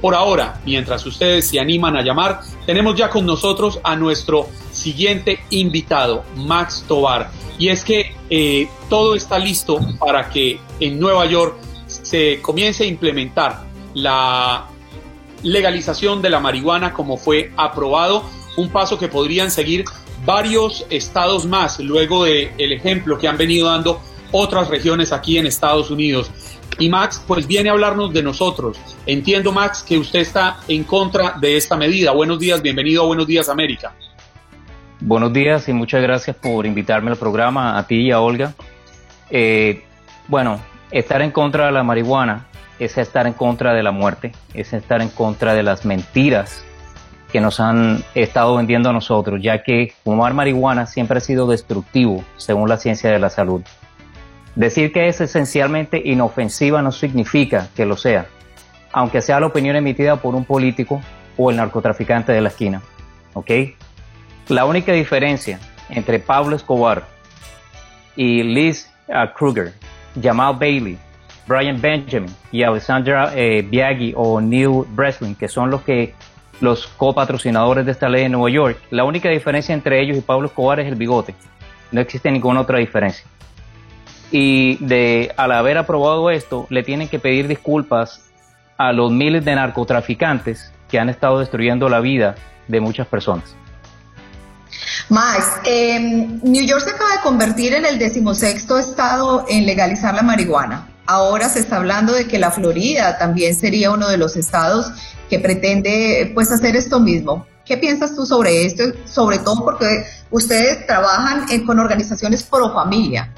[0.00, 5.40] Por ahora, mientras ustedes se animan a llamar, tenemos ya con nosotros a nuestro siguiente
[5.50, 7.30] invitado, Max Tobar.
[7.58, 11.56] Y es que eh, todo está listo para que en Nueva York
[11.86, 14.66] se comience a implementar la
[15.42, 18.24] legalización de la marihuana como fue aprobado,
[18.56, 19.84] un paso que podrían seguir
[20.24, 24.00] varios estados más luego del el ejemplo que han venido dando
[24.32, 26.30] otras regiones aquí en Estados Unidos.
[26.78, 28.78] Y Max, pues viene a hablarnos de nosotros.
[29.04, 32.12] Entiendo, Max, que usted está en contra de esta medida.
[32.12, 33.92] Buenos días, bienvenido a Buenos Días, América.
[35.00, 38.54] Buenos días y muchas gracias por invitarme al programa, a ti y a Olga.
[39.30, 39.84] Eh,
[40.28, 40.60] bueno,
[40.92, 42.46] estar en contra de la marihuana
[42.78, 46.64] es estar en contra de la muerte, es estar en contra de las mentiras
[47.32, 52.24] que nos han estado vendiendo a nosotros, ya que fumar marihuana siempre ha sido destructivo,
[52.36, 53.62] según la ciencia de la salud.
[54.58, 58.26] Decir que es esencialmente inofensiva no significa que lo sea,
[58.92, 61.00] aunque sea la opinión emitida por un político
[61.36, 62.82] o el narcotraficante de la esquina.
[63.34, 63.52] ¿Ok?
[64.48, 67.04] La única diferencia entre Pablo Escobar
[68.16, 69.74] y Liz uh, Kruger,
[70.20, 70.98] Jamal Bailey,
[71.46, 76.14] Brian Benjamin y Alexandra eh, Biaggi o Neil Breslin, que son los que
[76.60, 80.48] los copatrocinadores de esta ley en Nueva York, la única diferencia entre ellos y Pablo
[80.48, 81.36] Escobar es el bigote.
[81.92, 83.24] No existe ninguna otra diferencia
[84.30, 88.22] y de al haber aprobado esto le tienen que pedir disculpas
[88.76, 92.34] a los miles de narcotraficantes que han estado destruyendo la vida
[92.68, 93.54] de muchas personas.
[95.08, 100.22] Más, em, New York se acaba de convertir en el decimosexto estado en legalizar la
[100.22, 100.88] marihuana.
[101.06, 104.92] Ahora se está hablando de que la Florida también sería uno de los estados
[105.30, 107.46] que pretende pues hacer esto mismo.
[107.64, 108.84] ¿Qué piensas tú sobre esto?
[109.06, 113.32] Sobre todo porque ustedes trabajan con organizaciones pro familia.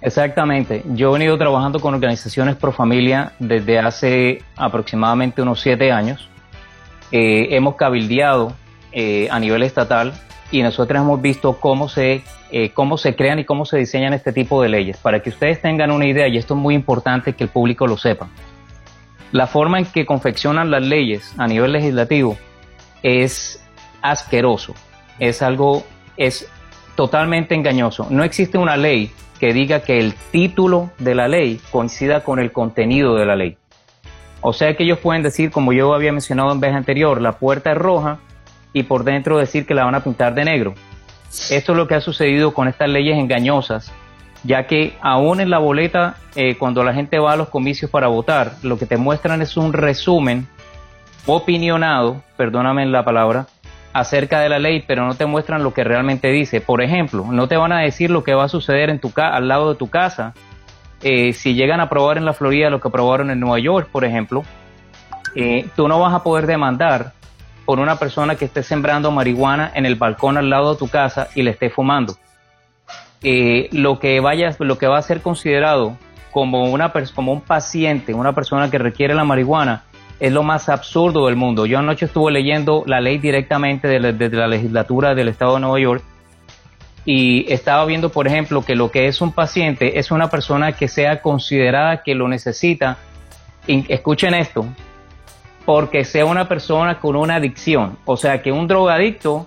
[0.00, 0.82] Exactamente.
[0.94, 6.28] Yo he venido trabajando con organizaciones pro familia desde hace aproximadamente unos siete años.
[7.10, 8.52] Eh, hemos cabildeado
[8.92, 10.12] eh, a nivel estatal
[10.50, 14.32] y nosotros hemos visto cómo se, eh, cómo se crean y cómo se diseñan este
[14.32, 14.96] tipo de leyes.
[14.98, 17.98] Para que ustedes tengan una idea, y esto es muy importante que el público lo
[17.98, 18.28] sepa,
[19.32, 22.38] la forma en que confeccionan las leyes a nivel legislativo
[23.02, 23.62] es
[24.00, 24.74] asqueroso,
[25.18, 25.84] es algo,
[26.16, 26.48] es
[26.94, 28.06] totalmente engañoso.
[28.10, 32.52] No existe una ley que diga que el título de la ley coincida con el
[32.52, 33.56] contenido de la ley.
[34.40, 37.72] O sea que ellos pueden decir, como yo había mencionado en vez anterior, la puerta
[37.72, 38.18] es roja
[38.72, 40.74] y por dentro decir que la van a pintar de negro.
[41.50, 43.92] Esto es lo que ha sucedido con estas leyes engañosas,
[44.44, 48.08] ya que aún en la boleta, eh, cuando la gente va a los comicios para
[48.08, 50.46] votar, lo que te muestran es un resumen
[51.26, 53.46] opinionado, perdóname la palabra,
[53.98, 56.60] acerca de la ley, pero no te muestran lo que realmente dice.
[56.60, 59.48] Por ejemplo, no te van a decir lo que va a suceder en tu al
[59.48, 60.34] lado de tu casa.
[61.02, 64.04] Eh, si llegan a aprobar en la Florida lo que aprobaron en Nueva York, por
[64.04, 64.42] ejemplo,
[65.34, 67.12] eh, tú no vas a poder demandar
[67.64, 71.28] por una persona que esté sembrando marihuana en el balcón al lado de tu casa
[71.34, 72.16] y le esté fumando.
[73.22, 75.96] Eh, lo que vaya, lo que va a ser considerado
[76.30, 79.82] como una como un paciente, una persona que requiere la marihuana,
[80.20, 81.66] es lo más absurdo del mundo.
[81.66, 86.02] Yo anoche estuve leyendo la ley directamente desde la, legislatura del Estado de Nueva York
[87.04, 90.88] y estaba viendo, por ejemplo, que lo que es un paciente es una persona que
[90.88, 92.98] sea considerada que lo necesita.
[93.66, 94.66] escuchen esto,
[95.64, 99.46] porque sea una persona con una adicción, o sea, que un drogadicto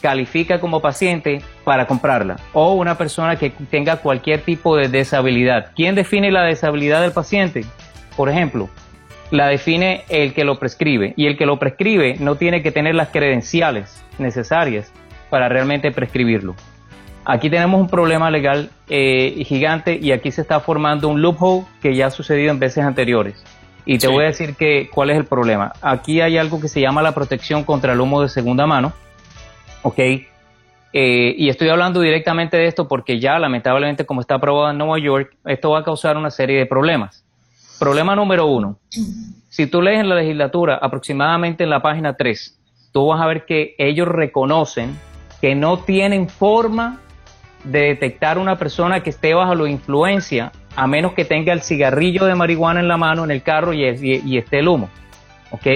[0.00, 5.70] califica como paciente para comprarla, o una persona que tenga cualquier tipo de deshabilidad.
[5.76, 7.64] ¿Quién define la deshabilidad del paciente?
[8.16, 8.68] Por ejemplo,
[9.32, 12.94] la define el que lo prescribe y el que lo prescribe no tiene que tener
[12.94, 14.92] las credenciales necesarias
[15.30, 16.54] para realmente prescribirlo.
[17.24, 21.94] Aquí tenemos un problema legal eh, gigante y aquí se está formando un loophole que
[21.94, 23.42] ya ha sucedido en veces anteriores.
[23.86, 25.72] Y te voy a decir que cuál es el problema.
[25.80, 28.92] Aquí hay algo que se llama la protección contra el humo de segunda mano.
[29.80, 29.98] ¿Ok?
[29.98, 34.98] Eh, y estoy hablando directamente de esto porque ya lamentablemente como está aprobado en Nueva
[34.98, 37.21] York, esto va a causar una serie de problemas.
[37.82, 38.78] Problema número uno.
[39.48, 42.56] Si tú lees en la legislatura, aproximadamente en la página 3,
[42.92, 44.96] tú vas a ver que ellos reconocen
[45.40, 47.00] que no tienen forma
[47.64, 52.24] de detectar una persona que esté bajo la influencia, a menos que tenga el cigarrillo
[52.24, 54.88] de marihuana en la mano en el carro y, y, esté el humo.
[55.50, 55.66] ¿Ok?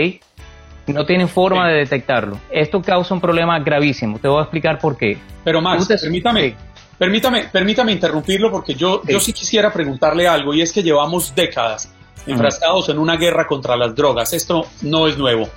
[0.87, 2.39] No tienen forma de detectarlo.
[2.53, 4.21] Esto causa un problema gravísimo.
[4.21, 5.19] Te voy a explicar por qué.
[5.43, 6.55] Pero Max, permítame,
[6.97, 9.13] permítame, permítame interrumpirlo porque yo sí.
[9.13, 11.96] yo sí quisiera preguntarle algo y es que llevamos décadas
[12.27, 14.33] enfrascados en una guerra contra las drogas.
[14.33, 15.49] Esto no es nuevo.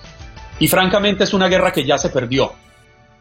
[0.59, 2.53] Y francamente es una guerra que ya se perdió.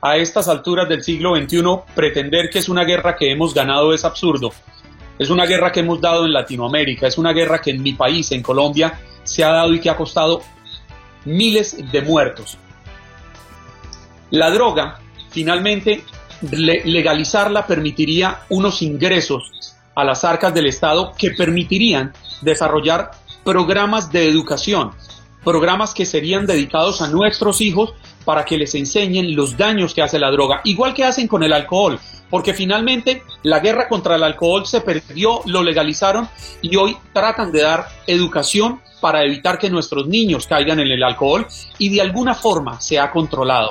[0.01, 1.63] A estas alturas del siglo XXI,
[1.95, 4.53] pretender que es una guerra que hemos ganado es absurdo.
[5.19, 8.31] Es una guerra que hemos dado en Latinoamérica, es una guerra que en mi país,
[8.31, 10.43] en Colombia, se ha dado y que ha costado
[11.25, 12.57] miles de muertos.
[14.31, 16.05] La droga, finalmente,
[16.43, 23.11] legalizarla permitiría unos ingresos a las arcas del Estado que permitirían desarrollar
[23.45, 24.93] programas de educación,
[25.45, 30.19] programas que serían dedicados a nuestros hijos para que les enseñen los daños que hace
[30.19, 34.67] la droga, igual que hacen con el alcohol, porque finalmente la guerra contra el alcohol
[34.67, 36.29] se perdió, lo legalizaron
[36.61, 41.47] y hoy tratan de dar educación para evitar que nuestros niños caigan en el alcohol
[41.79, 43.71] y de alguna forma se ha controlado.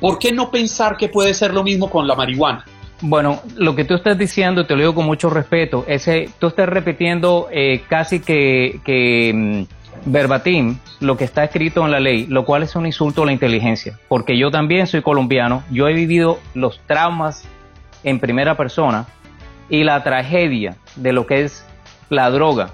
[0.00, 2.66] ¿Por qué no pensar que puede ser lo mismo con la marihuana?
[3.02, 6.68] Bueno, lo que tú estás diciendo, te lo digo con mucho respeto, ese, tú estás
[6.68, 12.62] repitiendo eh, casi que, mm, verbatim lo que está escrito en la ley, lo cual
[12.62, 16.80] es un insulto a la inteligencia, porque yo también soy colombiano, yo he vivido los
[16.86, 17.46] traumas
[18.02, 19.06] en primera persona
[19.68, 21.66] y la tragedia de lo que es
[22.08, 22.70] la droga,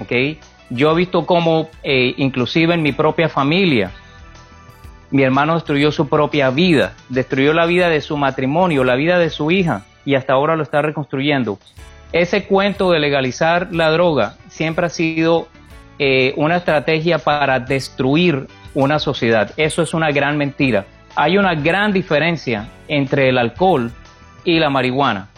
[0.00, 0.38] ¿ok?
[0.68, 3.92] Yo he visto cómo, eh, inclusive en mi propia familia,
[5.16, 9.30] mi hermano destruyó su propia vida, destruyó la vida de su matrimonio, la vida de
[9.30, 11.58] su hija y hasta ahora lo está reconstruyendo.
[12.12, 15.48] Ese cuento de legalizar la droga siempre ha sido
[15.98, 19.52] eh, una estrategia para destruir una sociedad.
[19.56, 20.84] Eso es una gran mentira.
[21.14, 23.90] Hay una gran diferencia entre el alcohol
[24.44, 25.28] y la marihuana.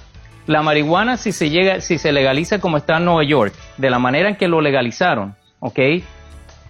[0.49, 4.01] La marihuana si se llega, si se legaliza como está en Nueva York, de la
[4.01, 5.79] manera en que lo legalizaron, ¿ok?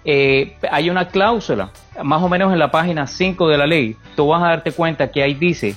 [0.05, 1.71] Eh, hay una cláusula,
[2.03, 5.11] más o menos en la página 5 de la ley, tú vas a darte cuenta
[5.11, 5.76] que ahí dice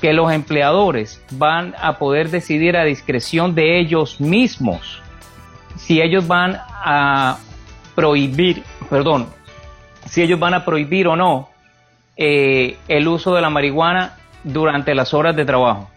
[0.00, 5.00] que los empleadores van a poder decidir a discreción de ellos mismos
[5.76, 7.38] si ellos van a
[7.94, 9.28] prohibir, perdón,
[10.06, 11.48] si ellos van a prohibir o no
[12.16, 15.90] eh, el uso de la marihuana durante las horas de trabajo.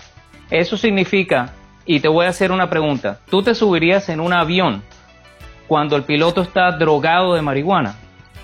[0.49, 1.53] Eso significa,
[1.85, 4.83] y te voy a hacer una pregunta, ¿tú te subirías en un avión
[5.67, 7.95] cuando el piloto está drogado de marihuana.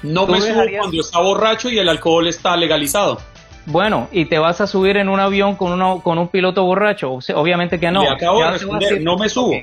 [0.04, 3.20] No me subo cuando está borracho y el alcohol está legalizado.
[3.66, 7.20] Bueno, y te vas a subir en un avión con, uno, con un piloto borracho.
[7.36, 8.02] obviamente que no.
[8.02, 9.54] Le acabo de responder, no me subo.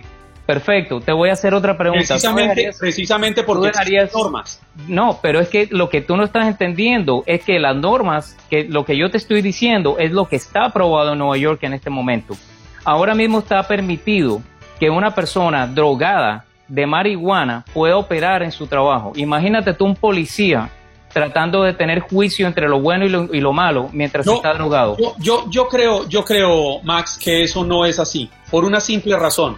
[0.46, 2.06] Perfecto, te voy a hacer otra pregunta.
[2.06, 4.62] Precisamente, precisamente porque dejarías, normas.
[4.86, 8.64] No, pero es que lo que tú no estás entendiendo es que las normas, que
[8.64, 11.74] lo que yo te estoy diciendo es lo que está aprobado en Nueva York en
[11.74, 12.34] este momento.
[12.82, 14.40] Ahora mismo está permitido
[14.80, 19.12] que una persona drogada de marihuana puede operar en su trabajo.
[19.16, 20.70] Imagínate tú un policía
[21.12, 24.96] tratando de tener juicio entre lo bueno y lo, malo mientras está drogado.
[25.18, 29.56] Yo, yo, creo, yo creo, Max, que eso no es así, por una simple razón,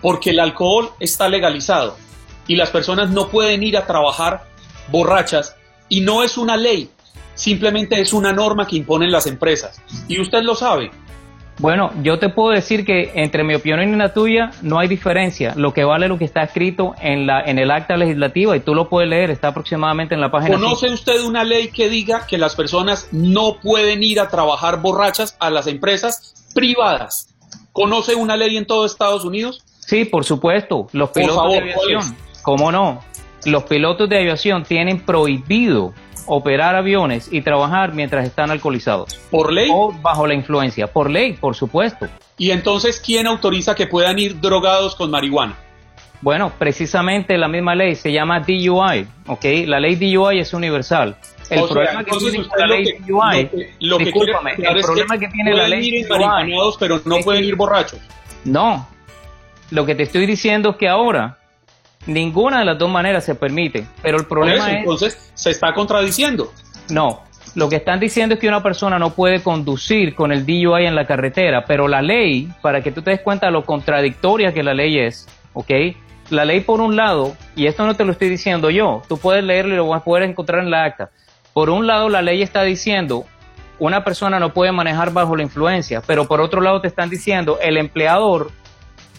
[0.00, 1.96] porque el alcohol está legalizado
[2.48, 4.44] y las personas no pueden ir a trabajar
[4.88, 5.56] borrachas
[5.88, 6.90] y no es una ley,
[7.34, 9.80] simplemente es una norma que imponen las empresas.
[10.08, 10.90] Y usted lo sabe,
[11.58, 15.54] bueno, yo te puedo decir que entre mi opinión y la tuya no hay diferencia.
[15.56, 18.60] Lo que vale es lo que está escrito en, la, en el acta legislativa y
[18.60, 20.56] tú lo puedes leer, está aproximadamente en la página.
[20.56, 25.36] ¿Conoce usted una ley que diga que las personas no pueden ir a trabajar borrachas
[25.40, 27.34] a las empresas privadas?
[27.72, 29.62] ¿Conoce una ley en todo Estados Unidos?
[29.78, 30.88] Sí, por supuesto.
[30.92, 33.02] Los pilotos de aviación, ¿cómo no?
[33.44, 35.94] Los pilotos de aviación tienen prohibido
[36.26, 39.14] operar aviones y trabajar mientras están alcoholizados.
[39.30, 39.68] ¿Por ley?
[39.72, 40.86] O bajo la influencia.
[40.86, 42.06] Por ley, por supuesto.
[42.38, 45.56] ¿Y entonces quién autoriza que puedan ir drogados con marihuana?
[46.20, 49.44] Bueno, precisamente la misma ley se llama DUI, ¿ok?
[49.66, 51.16] La ley DUI es universal.
[51.50, 53.50] El problema que tiene la ley DUI,
[53.80, 57.54] lo que, discúlpame, el problema que, tiene la ley ir DUI, pero no pueden ir
[57.54, 58.00] borrachos.
[58.44, 58.88] No,
[59.70, 61.38] lo que te estoy diciendo es que ahora
[62.06, 64.78] Ninguna de las dos maneras se permite, pero el problema es...
[64.78, 66.52] Entonces, se está contradiciendo.
[66.88, 67.22] No,
[67.54, 70.94] lo que están diciendo es que una persona no puede conducir con el DUI en
[70.94, 74.62] la carretera, pero la ley, para que tú te des cuenta de lo contradictoria que
[74.62, 75.70] la ley es, ¿ok?
[76.30, 79.42] La ley por un lado, y esto no te lo estoy diciendo yo, tú puedes
[79.42, 81.10] leerlo y lo vas a poder encontrar en la acta.
[81.52, 83.24] Por un lado, la ley está diciendo
[83.78, 87.58] una persona no puede manejar bajo la influencia, pero por otro lado te están diciendo
[87.60, 88.50] el empleador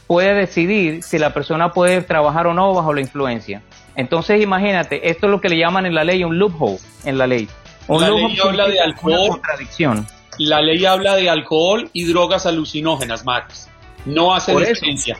[0.07, 3.61] puede decidir si la persona puede trabajar o no bajo la influencia.
[3.95, 7.27] Entonces imagínate, esto es lo que le llaman en la ley un loophole en la
[7.27, 7.47] ley.
[7.87, 9.29] Un la ley habla de alcohol.
[9.29, 10.07] contradicción.
[10.39, 13.69] la ley habla de alcohol y drogas alucinógenas, Max.
[14.05, 14.73] No hace Por eso.
[14.73, 15.17] diferencia.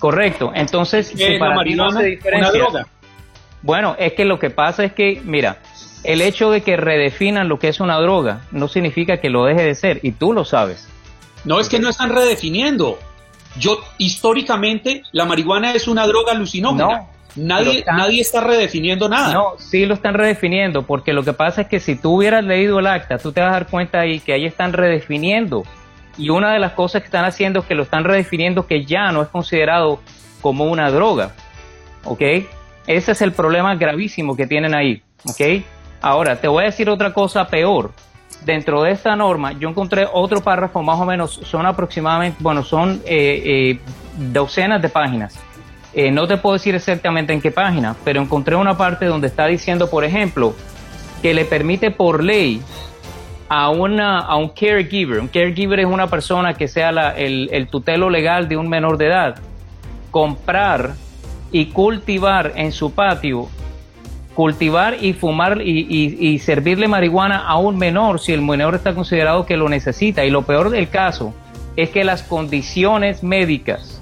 [0.00, 0.50] Correcto.
[0.54, 2.86] Entonces, ¿Qué si es la para ti no hace Una diferencia- droga.
[3.62, 5.58] Bueno, es que lo que pasa es que, mira,
[6.04, 9.62] el hecho de que redefinan lo que es una droga no significa que lo deje
[9.62, 10.88] de ser, y tú lo sabes.
[11.44, 12.98] No es que no están redefiniendo.
[13.58, 16.86] Yo, históricamente, la marihuana es una droga alucinógena.
[16.86, 19.32] No, nadie, nadie está redefiniendo nada.
[19.32, 22.78] No, sí lo están redefiniendo, porque lo que pasa es que si tú hubieras leído
[22.78, 25.64] el acta, tú te vas a dar cuenta ahí que ahí están redefiniendo.
[26.18, 29.12] Y una de las cosas que están haciendo es que lo están redefiniendo que ya
[29.12, 30.00] no es considerado
[30.40, 31.32] como una droga.
[32.04, 32.22] ¿Ok?
[32.86, 35.02] Ese es el problema gravísimo que tienen ahí.
[35.24, 35.62] ¿Ok?
[36.00, 37.92] Ahora, te voy a decir otra cosa peor.
[38.46, 43.02] Dentro de esta norma, yo encontré otro párrafo, más o menos, son aproximadamente, bueno, son
[43.04, 43.80] eh, eh,
[44.16, 45.36] docenas de páginas.
[45.92, 49.46] Eh, no te puedo decir exactamente en qué página, pero encontré una parte donde está
[49.46, 50.54] diciendo, por ejemplo,
[51.22, 52.62] que le permite por ley
[53.48, 58.10] a, una, a un caregiver, un caregiver es una persona que sea el, el tutelo
[58.10, 59.40] legal de un menor de edad,
[60.12, 60.94] comprar
[61.50, 63.48] y cultivar en su patio,
[64.36, 69.46] cultivar y fumar y, y- servirle marihuana a un menor si el menor está considerado
[69.46, 70.26] que lo necesita.
[70.26, 71.32] Y lo peor del caso
[71.74, 74.00] es que las condiciones médicas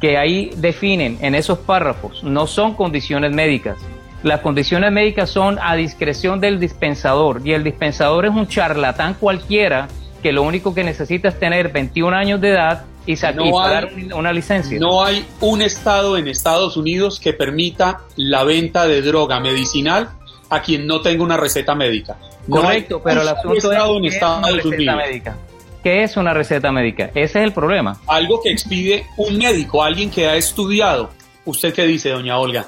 [0.00, 3.76] que ahí definen en esos párrafos no son condiciones médicas.
[4.22, 9.88] Las condiciones médicas son a discreción del dispensador y el dispensador es un charlatán cualquiera
[10.22, 13.88] que lo único que necesita es tener 21 años de edad y, No y pagar
[13.94, 14.78] hay- un- una licencia.
[14.78, 20.10] No hay un estado en Estados Unidos que permita la venta de droga medicinal
[20.50, 22.16] a quien no tenga una receta médica.
[22.46, 23.76] No Correcto, pero el asunto es en ¿qué
[24.08, 24.96] es una receta Unidos.
[24.96, 25.36] médica?
[25.82, 27.04] ¿Qué es una receta médica?
[27.14, 27.98] Ese es el problema.
[28.06, 31.10] Algo que expide un médico, alguien que ha estudiado.
[31.44, 32.66] ¿Usted qué dice, doña Olga?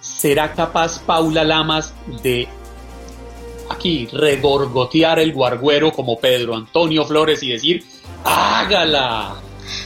[0.00, 2.46] ¿Será capaz Paula Lamas de
[3.70, 7.84] aquí regorgotear el guarguero como Pedro Antonio Flores y decir,
[8.24, 9.34] hágala?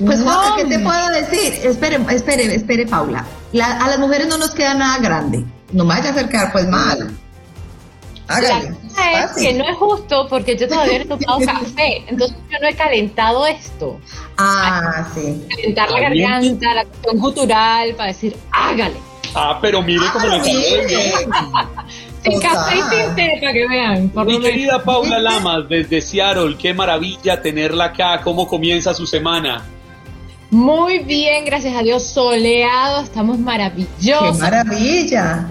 [0.04, 1.54] Pues No, ¿qué te puedo decir?
[1.64, 3.24] Espere, espere, espere, Paula.
[3.52, 5.44] La- a las mujeres no nos queda nada grande.
[5.72, 7.10] No me vaya a acercar, pues mal.
[8.28, 8.70] La Hágale.
[8.72, 12.58] cosa es que no es justo porque yo todavía no he tomado café, entonces yo
[12.60, 14.00] no he calentado esto.
[14.36, 15.46] Ah, sí.
[15.48, 18.96] Calentar la garganta, la cuestión gutural, para decir, hágale.
[19.34, 21.30] Ah, pero mire cómo le salió de bien.
[22.26, 24.08] Sin café y sin té, para que vean.
[24.08, 28.20] Por Mi querida Paula Lamas, desde Seattle, qué maravilla tenerla acá.
[28.22, 29.64] ¿Cómo comienza su semana?
[30.50, 34.38] Muy bien, gracias a Dios, soleado, estamos ¡Qué maravillosos.
[34.38, 35.48] maravilla!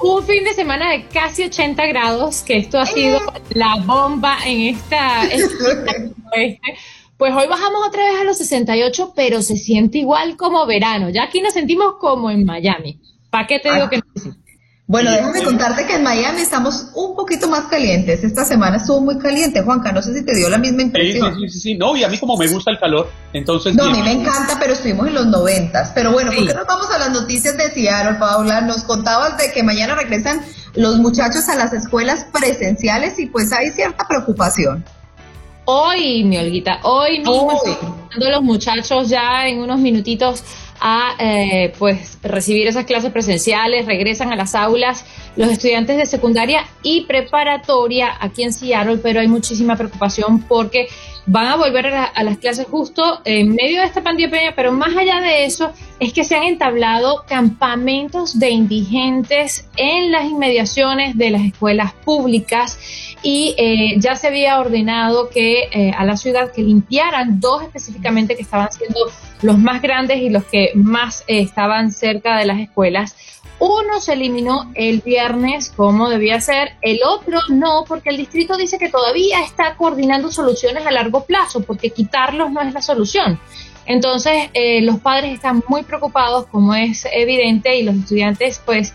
[0.00, 3.20] Un fin de semana de casi 80 grados, que esto ha sido
[3.50, 5.24] la bomba en esta...
[5.24, 5.46] este
[6.34, 6.60] oeste.
[7.16, 11.10] Pues hoy bajamos otra vez a los 68, pero se siente igual como verano.
[11.10, 13.00] Ya aquí nos sentimos como en Miami.
[13.28, 14.04] ¿Para qué te digo que no?
[14.88, 18.24] Bueno, déjame contarte que en Miami estamos un poquito más calientes.
[18.24, 19.92] Esta semana estuvo muy caliente, Juanca.
[19.92, 21.34] No sé si te dio la misma impresión.
[21.34, 21.74] sí, sí, sí, sí.
[21.74, 23.74] No, y a mí como me gusta el calor, entonces...
[23.74, 25.92] No, a mí me encanta, pero estuvimos en los noventas.
[25.94, 28.62] Pero bueno, ¿por qué nos vamos a las noticias de Seattle, Paula?
[28.62, 30.40] Nos contabas de que mañana regresan
[30.74, 34.82] los muchachos a las escuelas presenciales y pues hay cierta preocupación.
[35.66, 38.30] Hoy, mi Olguita, hoy mismo Hoy.
[38.30, 40.42] los muchachos ya en unos minutitos
[40.80, 45.04] a eh, pues recibir esas clases presenciales, regresan a las aulas
[45.36, 50.88] los estudiantes de secundaria y preparatoria aquí en Seattle, pero hay muchísima preocupación porque
[51.26, 54.96] van a volver a, la- las clases justo en medio de esta pandemia, pero más
[54.96, 61.30] allá de eso es que se han entablado campamentos de indigentes en las inmediaciones de
[61.30, 62.78] las escuelas públicas
[63.22, 68.36] y eh, ya se había ordenado que eh, a la ciudad que limpiaran dos específicamente
[68.36, 69.00] que estaban siendo
[69.42, 73.16] los más grandes y los que más eh, estaban cerca de las escuelas.
[73.60, 78.78] Uno se eliminó el viernes como debía ser, el otro no, porque el distrito dice
[78.78, 83.40] que todavía está coordinando soluciones a largo plazo, porque quitarlos no es la solución.
[83.84, 88.92] Entonces, eh, los padres están muy preocupados, como es evidente, y los estudiantes, pues,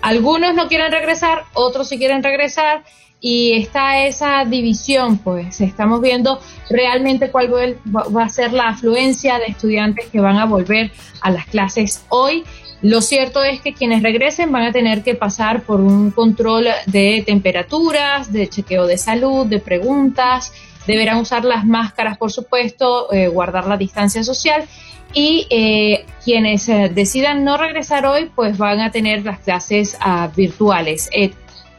[0.00, 2.84] algunos no quieren regresar, otros sí quieren regresar,
[3.28, 7.52] y está esa división, pues, estamos viendo realmente cuál
[7.92, 12.44] va a ser la afluencia de estudiantes que van a volver a las clases hoy.
[12.82, 17.24] Lo cierto es que quienes regresen van a tener que pasar por un control de
[17.26, 20.52] temperaturas, de chequeo de salud, de preguntas,
[20.86, 24.68] deberán usar las máscaras, por supuesto, eh, guardar la distancia social
[25.12, 30.30] y eh, quienes eh, decidan no regresar hoy, pues van a tener las clases ah,
[30.36, 31.08] virtuales.
[31.12, 31.32] Eh,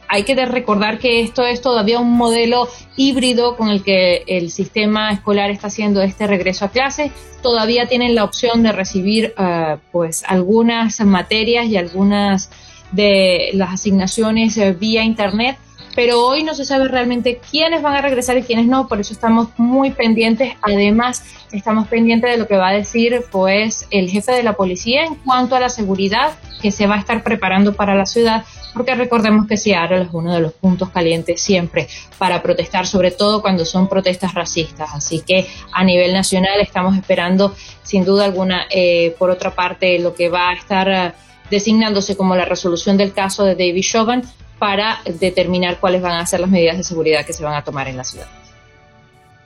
[0.08, 5.12] hay que recordar que esto es todavía un modelo híbrido con el que el sistema
[5.12, 7.12] escolar está haciendo este regreso a clase.
[7.41, 12.49] Todavía tienen la opción de recibir eh, pues algunas materias y algunas
[12.91, 15.58] de las asignaciones eh, vía internet,
[15.95, 19.14] pero hoy no se sabe realmente quiénes van a regresar y quiénes no, por eso
[19.14, 20.53] estamos muy pendientes.
[20.62, 25.05] Además, estamos pendientes de lo que va a decir pues el jefe de la policía
[25.05, 28.45] en cuanto a la seguridad que se va a estar preparando para la ciudad,
[28.78, 33.41] porque recordemos que Seattle es uno de los puntos calientes siempre para protestar, sobre todo
[33.41, 34.89] cuando son protestas racistas.
[34.93, 40.13] Así que a nivel nacional estamos esperando, sin duda alguna, eh, por otra parte, lo
[40.13, 41.11] que va a estar eh,
[41.49, 44.21] designándose como la resolución del caso de David Chauvin
[44.59, 47.88] para determinar cuáles van a ser las medidas de seguridad que se van a tomar
[47.88, 48.28] en la ciudad.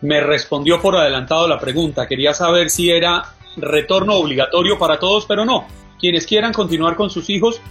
[0.01, 2.07] Me respondió por adelantado la pregunta.
[2.07, 3.23] Quería saber si era
[3.55, 5.67] retorno obligatorio para todos, pero no.
[5.99, 7.61] Quienes quieran continuar con sus hijos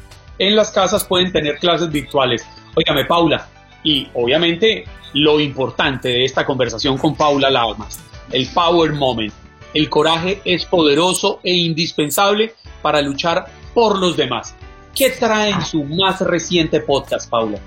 [0.41, 2.45] en las casas pueden tener clases virtuales.
[2.74, 3.47] Óigame, Paula,
[3.84, 8.01] y obviamente lo importante de esta conversación con Paula Lamas,
[8.32, 9.32] el power moment.
[9.74, 14.57] El coraje es poderoso e indispensable para luchar por los demás.
[14.95, 17.59] ¿Qué trae en su más reciente podcast, Paula?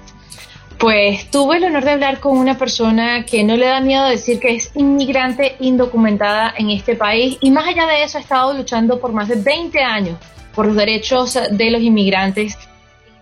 [0.79, 4.39] Pues tuve el honor de hablar con una persona que no le da miedo decir
[4.39, 8.99] que es inmigrante indocumentada en este país y más allá de eso ha estado luchando
[8.99, 10.17] por más de 20 años
[10.53, 12.57] por los derechos de los inmigrantes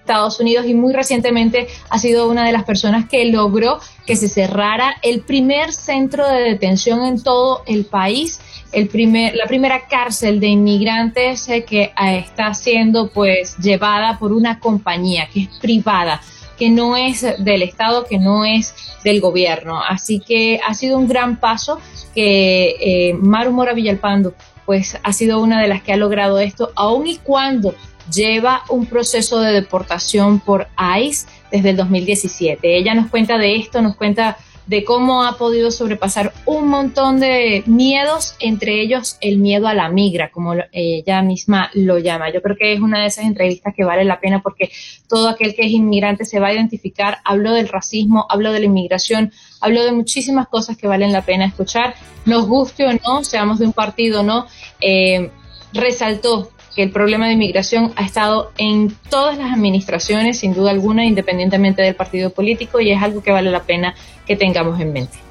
[0.02, 4.28] Estados Unidos y muy recientemente ha sido una de las personas que logró que se
[4.28, 10.40] cerrara el primer centro de detención en todo el país el primer, la primera cárcel
[10.40, 16.22] de inmigrantes eh, que eh, está siendo pues llevada por una compañía que es privada
[16.58, 19.82] que no es del Estado, que no es del gobierno.
[19.82, 21.80] Así que ha sido un gran paso
[22.14, 24.36] que eh, Maru Mora Villalpando
[24.72, 27.76] pues ha sido una de las que ha logrado esto, aun y cuando
[28.10, 32.78] lleva un proceso de deportación por ICE desde el 2017.
[32.78, 34.38] Ella nos cuenta de esto, nos cuenta
[34.68, 39.90] de cómo ha podido sobrepasar un montón de miedos, entre ellos el miedo a la
[39.90, 42.32] migra, como ella misma lo llama.
[42.32, 44.72] Yo creo que es una de esas entrevistas que vale la pena porque
[45.08, 47.18] todo aquel que es inmigrante se va a identificar.
[47.26, 51.46] Hablo del racismo, hablo de la inmigración, hablo de muchísimas cosas que valen la pena
[51.46, 51.96] escuchar.
[52.26, 54.48] Nos guste o no, seamos de un partido o no,
[54.80, 55.32] eh,
[55.74, 61.06] resaltó que el problema de inmigración ha estado en todas las administraciones, sin duda alguna,
[61.06, 63.96] independientemente del partido político, y es algo que vale la pena
[64.26, 65.31] que tengamos en mente.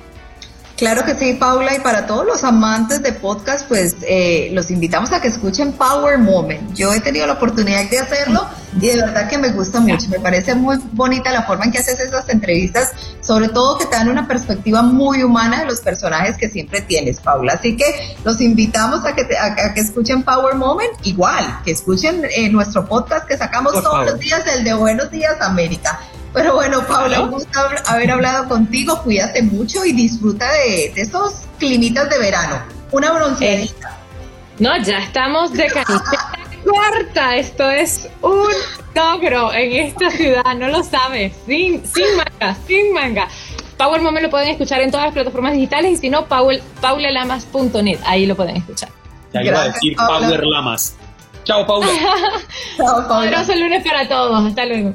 [0.81, 5.13] Claro que sí, Paula, y para todos los amantes de podcast, pues eh, los invitamos
[5.13, 6.73] a que escuchen Power Moment.
[6.73, 8.47] Yo he tenido la oportunidad de hacerlo
[8.81, 10.09] y de verdad que me gusta mucho.
[10.09, 13.97] Me parece muy bonita la forma en que haces esas entrevistas, sobre todo que te
[13.97, 17.53] dan una perspectiva muy humana de los personajes que siempre tienes, Paula.
[17.53, 22.49] Así que los invitamos a que, a, que escuchen Power Moment, igual, que escuchen eh,
[22.49, 26.01] nuestro podcast que sacamos todos los días, el de Buenos Días América.
[26.33, 29.01] Pero bueno, Paula, un gusto haber hablado contigo.
[29.03, 32.63] Cuídate mucho y disfruta de, de esos climitas de verano.
[32.93, 33.91] Una bronceadita.
[33.91, 34.01] Eh,
[34.61, 37.37] no, ya estamos de canita cuarta.
[37.37, 38.49] Esto es un
[38.95, 40.55] logro en esta ciudad.
[40.57, 41.33] No lo sabes.
[41.47, 43.29] Sin, sin manga, sin manga.
[43.77, 47.99] Power Moment lo pueden escuchar en todas las plataformas digitales y si no, paulelamas.net.
[48.05, 48.91] Ahí lo pueden escuchar.
[49.33, 50.97] Ya iba a decir Power Lamas.
[51.45, 51.89] Chao, Paula.
[52.77, 53.43] Chao, Paula.
[53.49, 54.47] Un lunes para todos.
[54.47, 54.95] Hasta luego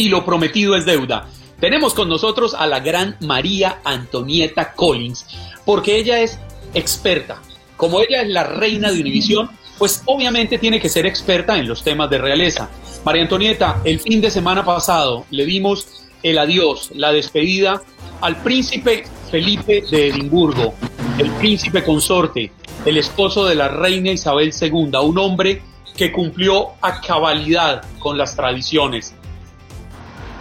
[0.00, 1.28] y lo prometido es deuda.
[1.60, 5.26] Tenemos con nosotros a la gran María Antonieta Collins,
[5.66, 6.38] porque ella es
[6.72, 7.42] experta.
[7.76, 11.84] Como ella es la reina de Univisión, pues obviamente tiene que ser experta en los
[11.84, 12.70] temas de realeza.
[13.04, 15.86] María Antonieta, el fin de semana pasado le dimos
[16.22, 17.82] el adiós, la despedida
[18.22, 20.72] al príncipe Felipe de Edimburgo,
[21.18, 22.50] el príncipe consorte,
[22.86, 25.60] el esposo de la reina Isabel II, un hombre
[25.94, 29.14] que cumplió a cabalidad con las tradiciones,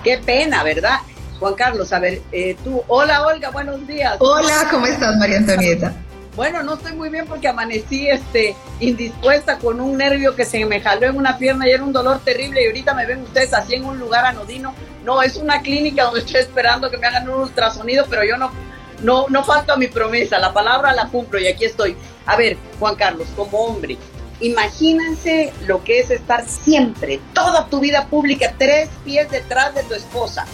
[0.04, 1.00] Qué pena, ¿verdad?
[1.40, 4.16] Juan Carlos, a ver, eh, tú, hola Olga, buenos días.
[4.20, 5.94] Hola, ¿cómo estás María Antonieta?
[6.36, 10.80] Bueno, no estoy muy bien porque amanecí este, indispuesta con un nervio que se me
[10.80, 13.76] jaló en una pierna y era un dolor terrible y ahorita me ven ustedes así
[13.76, 14.74] en un lugar anodino.
[15.04, 18.52] No, es una clínica donde estoy esperando que me hagan un ultrasonido, pero yo no,
[19.02, 21.98] no, no falto a mi promesa, la palabra la cumplo y aquí estoy.
[22.26, 23.98] A ver, Juan Carlos, como hombre,
[24.42, 29.94] Imagínense lo que es estar siempre, toda tu vida pública, tres pies detrás de tu
[29.94, 30.46] esposa.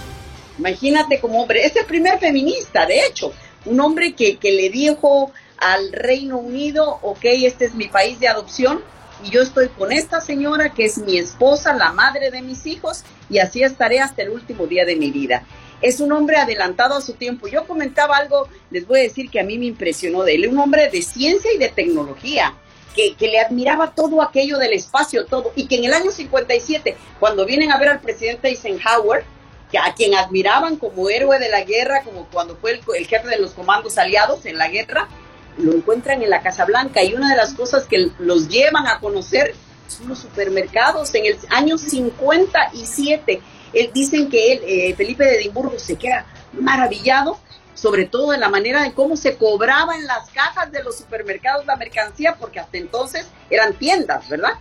[0.57, 3.31] Imagínate como hombre, es el primer feminista, de hecho,
[3.65, 8.27] un hombre que, que le dijo al Reino Unido, ok, este es mi país de
[8.27, 8.81] adopción
[9.23, 13.03] y yo estoy con esta señora que es mi esposa, la madre de mis hijos
[13.29, 15.43] y así estaré hasta el último día de mi vida.
[15.81, 17.47] Es un hombre adelantado a su tiempo.
[17.47, 20.57] Yo comentaba algo, les voy a decir que a mí me impresionó de él, un
[20.57, 22.55] hombre de ciencia y de tecnología
[22.95, 27.45] que, le admiraba todo aquello del espacio, todo, y que en el año 57, cuando
[27.45, 29.25] vienen a ver al presidente Eisenhower,
[29.71, 33.39] que a quien admiraban como héroe de la guerra, como cuando fue el, jefe de
[33.39, 35.09] los comandos aliados en la guerra,
[35.57, 38.99] lo encuentran en la Casa Blanca y una de las cosas que los llevan a
[38.99, 39.55] conocer
[39.87, 43.41] son los supermercados en el año 57.
[43.73, 47.37] Él, dicen que él, eh, Felipe de Edimburgo se queda maravillado,
[47.75, 51.65] sobre todo en la manera de cómo se cobraba en las cajas de los supermercados
[51.67, 54.53] la mercancía, porque hasta entonces eran tiendas, ¿verdad?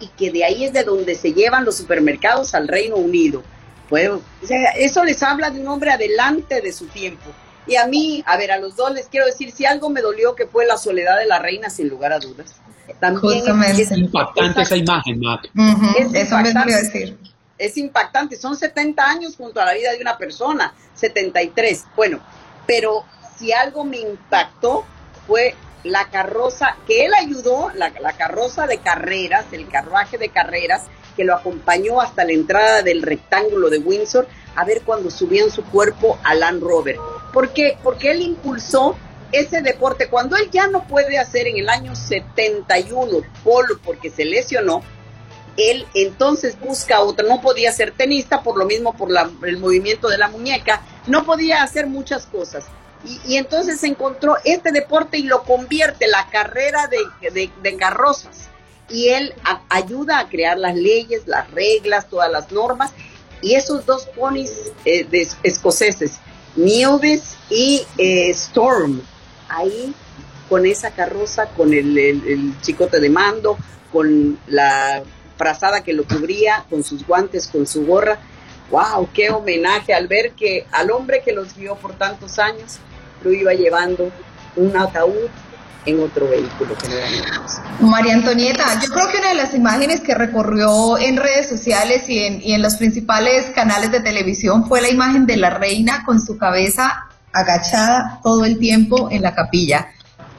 [0.00, 3.44] Y que de ahí es de donde se llevan los supermercados al Reino Unido.
[3.88, 7.30] Pues, o sea, eso les habla de un hombre adelante de su tiempo.
[7.66, 10.34] Y a mí, a ver, a los dos les quiero decir, si algo me dolió
[10.34, 12.56] que fue la soledad de la reina, sin lugar a dudas.
[13.00, 15.50] También es, impactante esa imagen, Mac.
[15.98, 17.18] es eso me decir.
[17.58, 21.84] Es impactante, son 70 años junto a la vida de una persona, 73.
[21.96, 22.20] Bueno,
[22.66, 23.04] pero
[23.38, 24.84] si algo me impactó
[25.26, 25.54] fue
[25.84, 30.86] la carroza, que él ayudó, la, la carroza de carreras, el carruaje de carreras,
[31.16, 35.64] que lo acompañó hasta la entrada del rectángulo de Windsor a ver cuando subían su
[35.64, 36.96] cuerpo a Land Rover.
[37.32, 37.78] ¿Por qué?
[37.82, 38.96] Porque él impulsó
[39.32, 40.08] ese deporte.
[40.08, 44.82] Cuando él ya no puede hacer en el año 71 polo porque se lesionó,
[45.56, 47.26] él entonces busca otra.
[47.26, 49.10] No podía ser tenista por lo mismo, por
[49.46, 50.82] el movimiento de la muñeca.
[51.06, 52.64] No podía hacer muchas cosas.
[53.26, 58.48] Y, entonces encontró este deporte y lo convierte, la carrera de carrozas
[58.88, 59.34] y él
[59.68, 62.92] ayuda a crear las leyes, las reglas, todas las normas.
[63.42, 66.18] Y esos dos ponis eh, de escoceses,
[66.56, 69.02] Nieves y eh, Storm,
[69.48, 69.94] ahí
[70.48, 73.58] con esa carroza, con el, chicote de mando,
[73.92, 75.02] con la
[75.36, 78.18] frazada que lo cubría, con sus guantes, con su gorra.
[78.70, 79.08] ¡Wow!
[79.12, 82.78] ¡Qué homenaje al ver que al hombre que los vio por tantos años
[83.22, 84.10] lo iba llevando
[84.56, 85.28] un ataúd
[85.84, 86.88] en otro vehículo que
[87.80, 92.08] no María Antonieta, yo creo que una de las imágenes que recorrió en redes sociales
[92.08, 96.02] y en, y en los principales canales de televisión fue la imagen de la reina
[96.04, 99.88] con su cabeza agachada todo el tiempo en la capilla.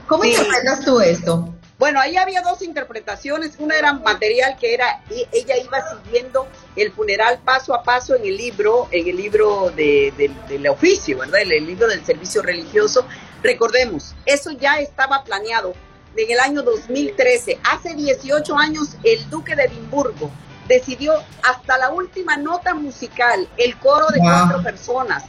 [0.07, 1.53] ¿Cómo interpretas tú esto?
[1.77, 3.53] Bueno, ahí había dos interpretaciones.
[3.59, 5.01] Una era material que era
[5.31, 10.11] ella iba siguiendo el funeral paso a paso en el libro, en el libro de,
[10.47, 11.41] del oficio, ¿verdad?
[11.41, 13.05] el libro del servicio religioso.
[13.43, 15.75] Recordemos, eso ya estaba planeado
[16.15, 17.59] en el año 2013.
[17.63, 20.31] Hace 18 años el duque de Edimburgo
[20.67, 21.13] decidió
[21.43, 25.23] hasta la última nota musical, el coro de cuatro personas,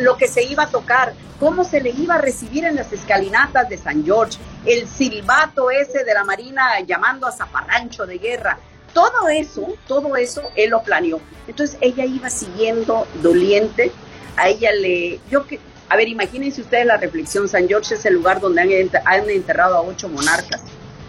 [0.00, 3.68] lo que se iba a tocar, cómo se le iba a recibir en las escalinatas
[3.68, 8.58] de San George, el silbato ese de la Marina llamando a zafarrancho de guerra.
[8.92, 11.20] Todo eso, todo eso él lo planeó.
[11.46, 13.92] Entonces ella iba siguiendo doliente,
[14.36, 17.48] a ella le, yo que, a ver, imagínense ustedes la reflexión.
[17.48, 18.60] San George es el lugar donde
[19.04, 20.62] han, enterrado a ocho monarcas,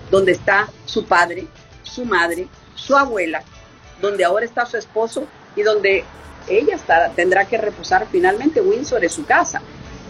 [0.10, 1.48] donde está su padre,
[1.84, 3.44] su madre, su abuela,
[4.02, 6.04] donde ahora está su esposo y donde
[6.48, 6.78] ella
[7.16, 8.62] tendrá que reposar finalmente.
[8.62, 9.62] Windsor es su casa.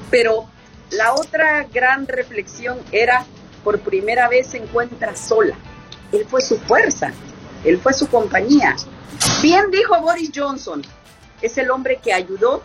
[0.10, 0.48] Pero
[0.92, 3.26] la otra gran reflexión era,
[3.64, 5.56] por primera vez se encuentra sola.
[6.12, 7.14] Él fue su fuerza,
[7.64, 8.76] él fue su compañía.
[9.42, 10.82] Bien dijo Boris Johnson,
[11.42, 12.64] es el hombre que ayudó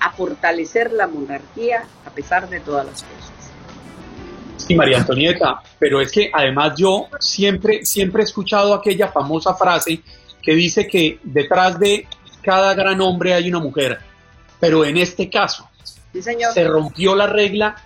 [0.00, 3.32] a fortalecer la monarquía a pesar de todas las cosas.
[4.56, 10.02] Sí, María Antonieta, pero es que además yo siempre, siempre he escuchado aquella famosa frase
[10.42, 12.06] que dice que detrás de
[12.42, 14.00] cada gran hombre hay una mujer,
[14.58, 15.68] pero en este caso
[16.12, 17.76] se rompió la regla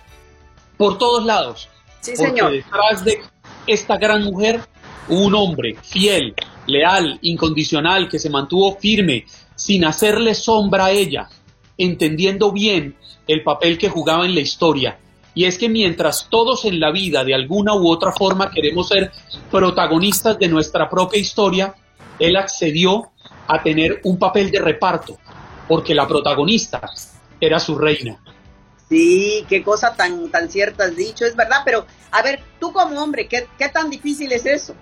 [0.77, 1.69] por todos lados.
[2.01, 2.51] Sí, porque señor.
[2.51, 3.21] detrás de
[3.67, 4.61] esta gran mujer,
[5.09, 6.33] un hombre fiel,
[6.67, 9.25] leal, incondicional, que se mantuvo firme,
[9.55, 11.29] sin hacerle sombra a ella,
[11.77, 12.95] entendiendo bien
[13.27, 14.99] el papel que jugaba en la historia.
[15.33, 19.11] Y es que mientras todos en la vida de alguna u otra forma queremos ser
[19.51, 21.75] protagonistas de nuestra propia historia,
[22.19, 23.11] él accedió
[23.47, 25.17] a tener un papel de reparto,
[25.67, 26.81] porque la protagonista
[27.39, 28.19] era su reina.
[28.89, 33.01] Sí, qué cosa tan, tan cierta has dicho, es verdad, pero a ver, tú como
[33.01, 34.75] hombre, ¿qué, qué tan difícil es eso?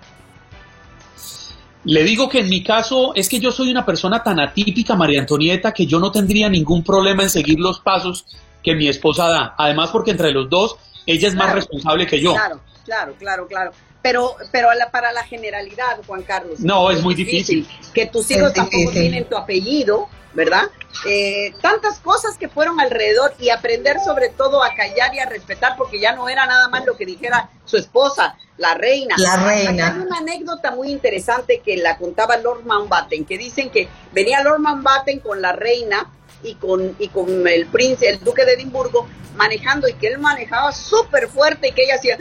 [1.84, 5.20] Le digo que en mi caso es que yo soy una persona tan atípica, María
[5.20, 8.26] Antonieta, que yo no tendría ningún problema en seguir los pasos
[8.62, 9.54] que mi esposa da.
[9.58, 12.32] Además, porque entre los dos, ella es más responsable que yo.
[12.32, 13.72] Claro, claro, claro, claro.
[14.04, 16.60] Pero, pero para la generalidad, Juan Carlos.
[16.60, 17.66] No, es, muy difícil.
[17.94, 20.64] Que tus hijos tampoco tienen tu apellido, ¿verdad?
[21.06, 25.78] Eh, tantas cosas que fueron alrededor y aprender sobre todo a callar y a respetar,
[25.78, 29.14] porque ya no era nada más lo que dijera su esposa, la reina.
[29.16, 29.94] La reina.
[29.94, 34.60] Hay una anécdota muy interesante que la contaba Lord Mountbatten, que dicen que venía Lord
[34.60, 39.88] Mountbatten con la reina y con, y con el príncipe, el duque de Edimburgo, manejando
[39.88, 42.18] y que él manejaba súper fuerte y que ella hacía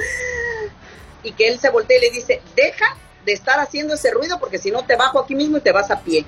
[1.24, 2.86] y que él se voltea y le dice, deja
[3.26, 5.90] de estar haciendo ese ruido porque si no te bajo aquí mismo y te vas
[5.92, 6.26] a pie.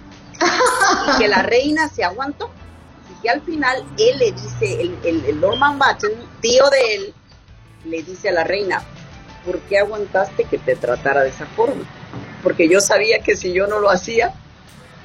[1.13, 2.49] y que la reina se aguantó
[3.11, 7.13] y que al final él le dice, el, el, el Lord Mountbatten, tío de él,
[7.85, 8.81] le dice a la reina,
[9.45, 11.83] ¿por qué aguantaste que te tratara de esa forma?
[12.41, 14.33] Porque yo sabía que si yo no lo hacía,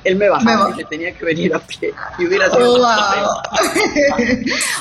[0.05, 1.93] él me bajaba y le tenía que venir a pie.
[2.18, 2.88] Y hubiera sido Oh, wow.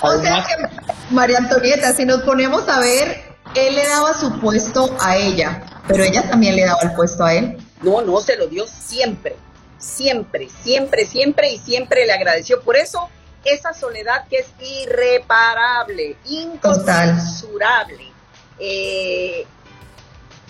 [0.13, 4.95] o sea que, María Antonieta, si nos ponemos a ver, él le daba su puesto
[4.99, 7.57] a ella, pero ella también le daba el puesto a él.
[7.81, 9.35] No, no, se lo dio siempre,
[9.77, 12.61] siempre, siempre, siempre y siempre le agradeció.
[12.61, 13.09] Por eso,
[13.43, 18.11] esa soledad que es irreparable, inconmensurable.
[18.59, 19.45] Eh,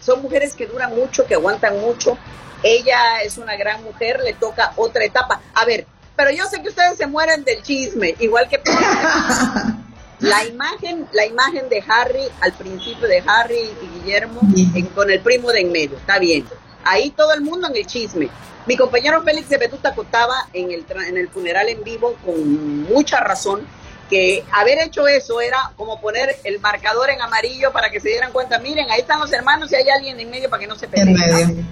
[0.02, 2.18] son mujeres que duran mucho, que aguantan mucho.
[2.64, 5.40] Ella es una gran mujer, le toca otra etapa.
[5.54, 8.62] A ver, pero yo sé que ustedes se mueren del chisme, igual que
[10.20, 14.42] la imagen, la imagen de Harry al principio de Harry y Guillermo
[14.76, 16.46] en- con el primo de en medio, está bien.
[16.84, 18.30] Ahí todo el mundo en el chisme.
[18.66, 23.20] Mi compañero Félix de Betuta contaba en el, en el funeral en vivo con mucha
[23.20, 23.66] razón
[24.10, 28.32] que haber hecho eso era como poner el marcador en amarillo para que se dieran
[28.32, 30.88] cuenta, miren, ahí están los hermanos y hay alguien en medio para que no se
[30.88, 31.14] peleen.
[31.14, 31.64] medio.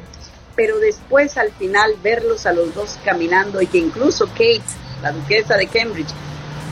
[0.55, 4.61] Pero después al final verlos a los dos caminando y que incluso Kate,
[5.01, 6.09] la duquesa de Cambridge,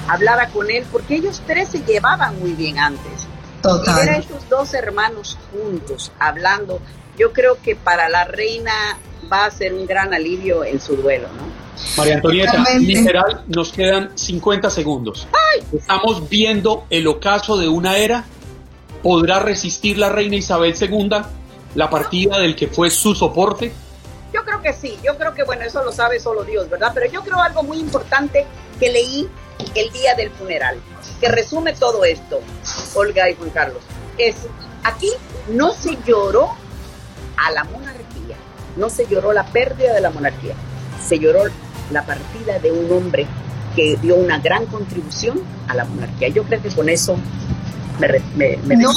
[0.07, 3.27] hablara con él porque ellos tres se llevaban muy bien antes.
[3.61, 3.95] Total.
[3.95, 6.79] Y ver a esos dos hermanos juntos hablando,
[7.17, 8.97] yo creo que para la reina
[9.31, 11.65] va a ser un gran alivio en su duelo, ¿no?
[11.97, 15.27] María Antonieta, literal, nos quedan 50 segundos.
[15.73, 18.23] Estamos viendo el ocaso de una era.
[19.03, 21.09] ¿Podrá resistir la reina Isabel II
[21.75, 23.73] la partida del que fue su soporte?
[24.35, 26.91] Yo creo que sí, yo creo que bueno, eso lo sabe solo Dios, ¿verdad?
[26.93, 28.45] Pero yo creo algo muy importante
[28.77, 29.29] que leí
[29.75, 30.77] el día del funeral,
[31.21, 32.41] que resume todo esto,
[32.95, 33.81] Olga y Juan Carlos,
[34.17, 34.35] es
[34.83, 35.09] aquí
[35.47, 36.49] no se lloró
[37.37, 38.35] a la monarquía,
[38.75, 40.55] no se lloró la pérdida de la monarquía,
[41.01, 41.43] se lloró
[41.91, 43.27] la partida de un hombre
[43.73, 46.27] que dio una gran contribución a la monarquía.
[46.27, 47.15] Yo creo que con eso
[47.99, 48.91] me, me, me No.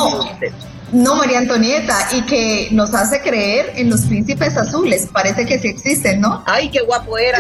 [0.93, 5.09] No, María Antonieta, y que nos hace creer en los príncipes azules.
[5.13, 6.43] Parece que sí existen, ¿no?
[6.47, 7.39] Ay, qué guapo era,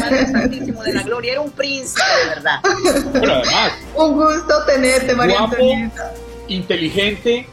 [0.00, 2.60] Padre Santísimo de la Gloria, era un príncipe de verdad.
[3.12, 6.12] Pero además, Un gusto tenerte, María guapo, Antonieta.
[6.48, 7.46] inteligente,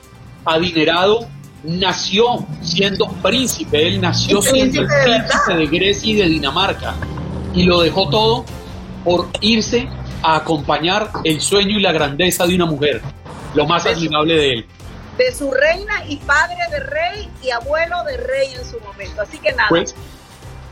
[0.45, 1.27] adinerado,
[1.63, 3.87] nació siendo príncipe.
[3.87, 6.95] Él nació siendo el príncipe de príncipe de Grecia y de Dinamarca.
[7.53, 8.45] Y lo dejó todo
[9.03, 9.87] por irse
[10.23, 13.01] a acompañar el sueño y la grandeza de una mujer.
[13.53, 14.65] Lo más admirable de él.
[15.19, 19.21] De su reina y padre de rey y abuelo de rey en su momento.
[19.21, 19.69] Así que nada.
[19.69, 19.93] Pues,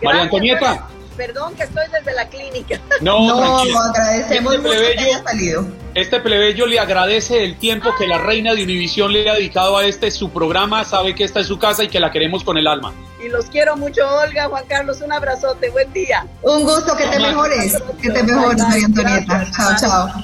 [0.02, 0.88] María Antonieta.
[1.16, 2.80] Perdón que estoy desde la clínica.
[3.02, 5.66] No, No, agradecemos Este mucho que plebeyo- haya salido.
[5.96, 9.86] Este plebeyo le agradece el tiempo que la reina de Univisión le ha dedicado a
[9.86, 12.68] este su programa, sabe que esta es su casa y que la queremos con el
[12.68, 12.94] alma.
[13.24, 15.02] Y los quiero mucho, Olga, Juan Carlos.
[15.02, 15.72] Un abrazote.
[15.72, 16.26] Buen día.
[16.44, 17.76] Un gusto, que te mejores.
[18.02, 19.48] Que te mejores, María Antonieta.
[19.52, 20.24] Chao, chao.